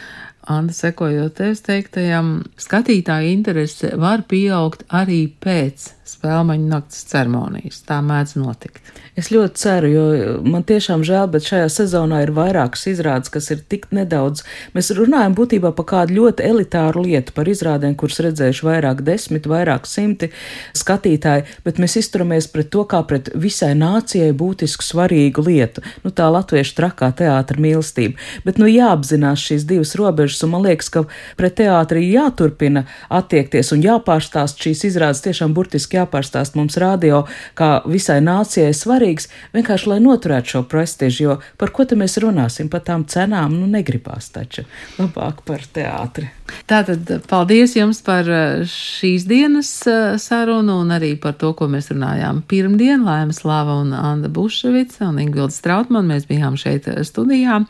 Anda, 0.47 0.73
sekojot 0.73 1.35
tevis 1.41 1.63
teiktajam, 1.67 2.45
skatītāja 2.61 3.33
interese 3.33 3.91
var 3.99 4.23
pieaugt 4.31 4.85
arī 4.95 5.25
pēc 5.43 5.89
spēļu 6.11 6.57
naktas 6.67 7.05
ceremonijas. 7.11 7.83
Tā 7.87 8.01
mēdz 8.05 8.37
notikt. 8.41 8.95
Es 9.17 9.31
ļoti 9.33 9.57
ceru, 9.57 9.89
jo 9.89 10.03
man 10.45 10.65
tiešām 10.69 11.01
žēl, 11.07 11.31
bet 11.33 11.47
šajā 11.49 11.71
sezonā 11.73 12.19
ir 12.27 12.35
vairākas 12.37 12.83
izrādes, 12.91 13.31
kas 13.33 13.49
ir 13.55 13.63
tik 13.65 13.87
nedaudz. 13.97 14.43
Mēs 14.77 14.91
runājam 14.93 15.33
būtībā 15.39 15.71
par 15.77 15.87
kādu 15.89 16.19
ļoti 16.19 16.45
elitāru 16.45 17.07
lietu, 17.07 17.33
par 17.33 17.49
izrādēm, 17.49 17.95
kuras 17.97 18.21
redzējuši 18.27 18.67
vairāk 18.67 19.01
desmit, 19.07 19.49
vairāk 19.49 19.89
simti 19.89 20.29
skatītāji, 20.77 21.47
bet 21.65 21.81
mēs 21.81 21.97
izturamies 22.03 22.51
pret 22.53 22.69
to 22.75 22.85
kā 22.85 23.01
pret 23.09 23.31
visai 23.33 23.73
nācijai 23.79 24.35
būtisku 24.37 24.85
svarīgu 24.85 25.47
lietu. 25.49 25.81
Nu, 26.05 26.13
tā 26.13 26.29
latviešu 26.35 26.77
trakā 26.77 27.09
teātra 27.17 27.57
mīlestība. 27.63 28.21
Bet 28.45 28.61
nu 28.61 28.69
jāapzinās 28.69 29.41
šīs 29.49 29.65
divas 29.65 29.95
robežas, 29.97 30.45
un 30.45 30.53
man 30.59 30.69
liekas, 30.69 30.93
ka 30.93 31.07
pret 31.41 31.57
teātri 31.63 32.05
jāturpina 32.11 32.85
attiekties 33.09 33.73
un 33.73 33.89
jāpārstāst 33.89 34.61
šīs 34.61 34.85
izrādes 34.93 35.25
tiešām 35.25 35.57
burtiski 35.57 35.96
jāpārstāst 35.97 36.57
mums 36.59 36.79
radio 36.81 37.25
kā 37.59 37.81
visai 37.89 38.21
nācijai 38.25 38.73
svarīgs 38.77 39.31
vienkārši, 39.57 39.91
lai 39.93 40.01
noturētu 40.05 40.57
šo 40.57 40.65
prestižu, 40.71 41.23
jo 41.27 41.39
par 41.61 41.73
ko 41.75 41.89
te 41.89 41.99
mēs 41.99 42.19
runāsim, 42.23 42.71
par 42.73 42.85
tām 42.87 43.07
cenām, 43.11 43.57
nu 43.59 43.69
negribās 43.71 44.31
taču 44.35 44.67
labāk 45.01 45.45
par 45.49 45.65
teātri. 45.73 46.31
Tātad 46.71 47.11
paldies 47.31 47.75
jums 47.77 48.01
par 48.07 48.29
eh, 48.31 48.65
šīs 48.71 49.27
dienas 49.29 49.71
eh, 49.91 50.17
sarunu 50.23 50.81
un 50.83 50.95
arī 50.95 51.15
par 51.21 51.37
to, 51.41 51.53
ko 51.59 51.69
mēs 51.71 51.91
runājām 51.93 52.43
pirmdien. 52.49 53.05
Laimas 53.07 53.43
Lava 53.47 53.79
un 53.83 53.93
Anda 53.97 54.31
Buševica 54.33 55.09
un 55.11 55.21
Ingvilda 55.23 55.55
Strautman. 55.55 56.09
Mēs 56.11 56.29
bijām 56.31 56.59
šeit 56.61 56.89
eh, 56.91 57.03
studijā. 57.07 57.63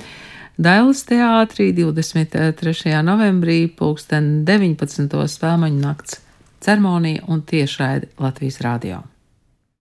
Dailas 0.56 1.02
teātrī 1.04 1.68
23. 1.76 2.94
novembrī 3.04 3.58
pulksten 3.76 4.46
19. 4.48 5.12
spēlmaņu 5.28 5.82
nakts 5.82 6.22
ceremonija 6.66 7.22
un 7.30 7.44
tiešraidi 7.46 8.08
Latvijas 8.18 8.58
rādio. 8.64 9.04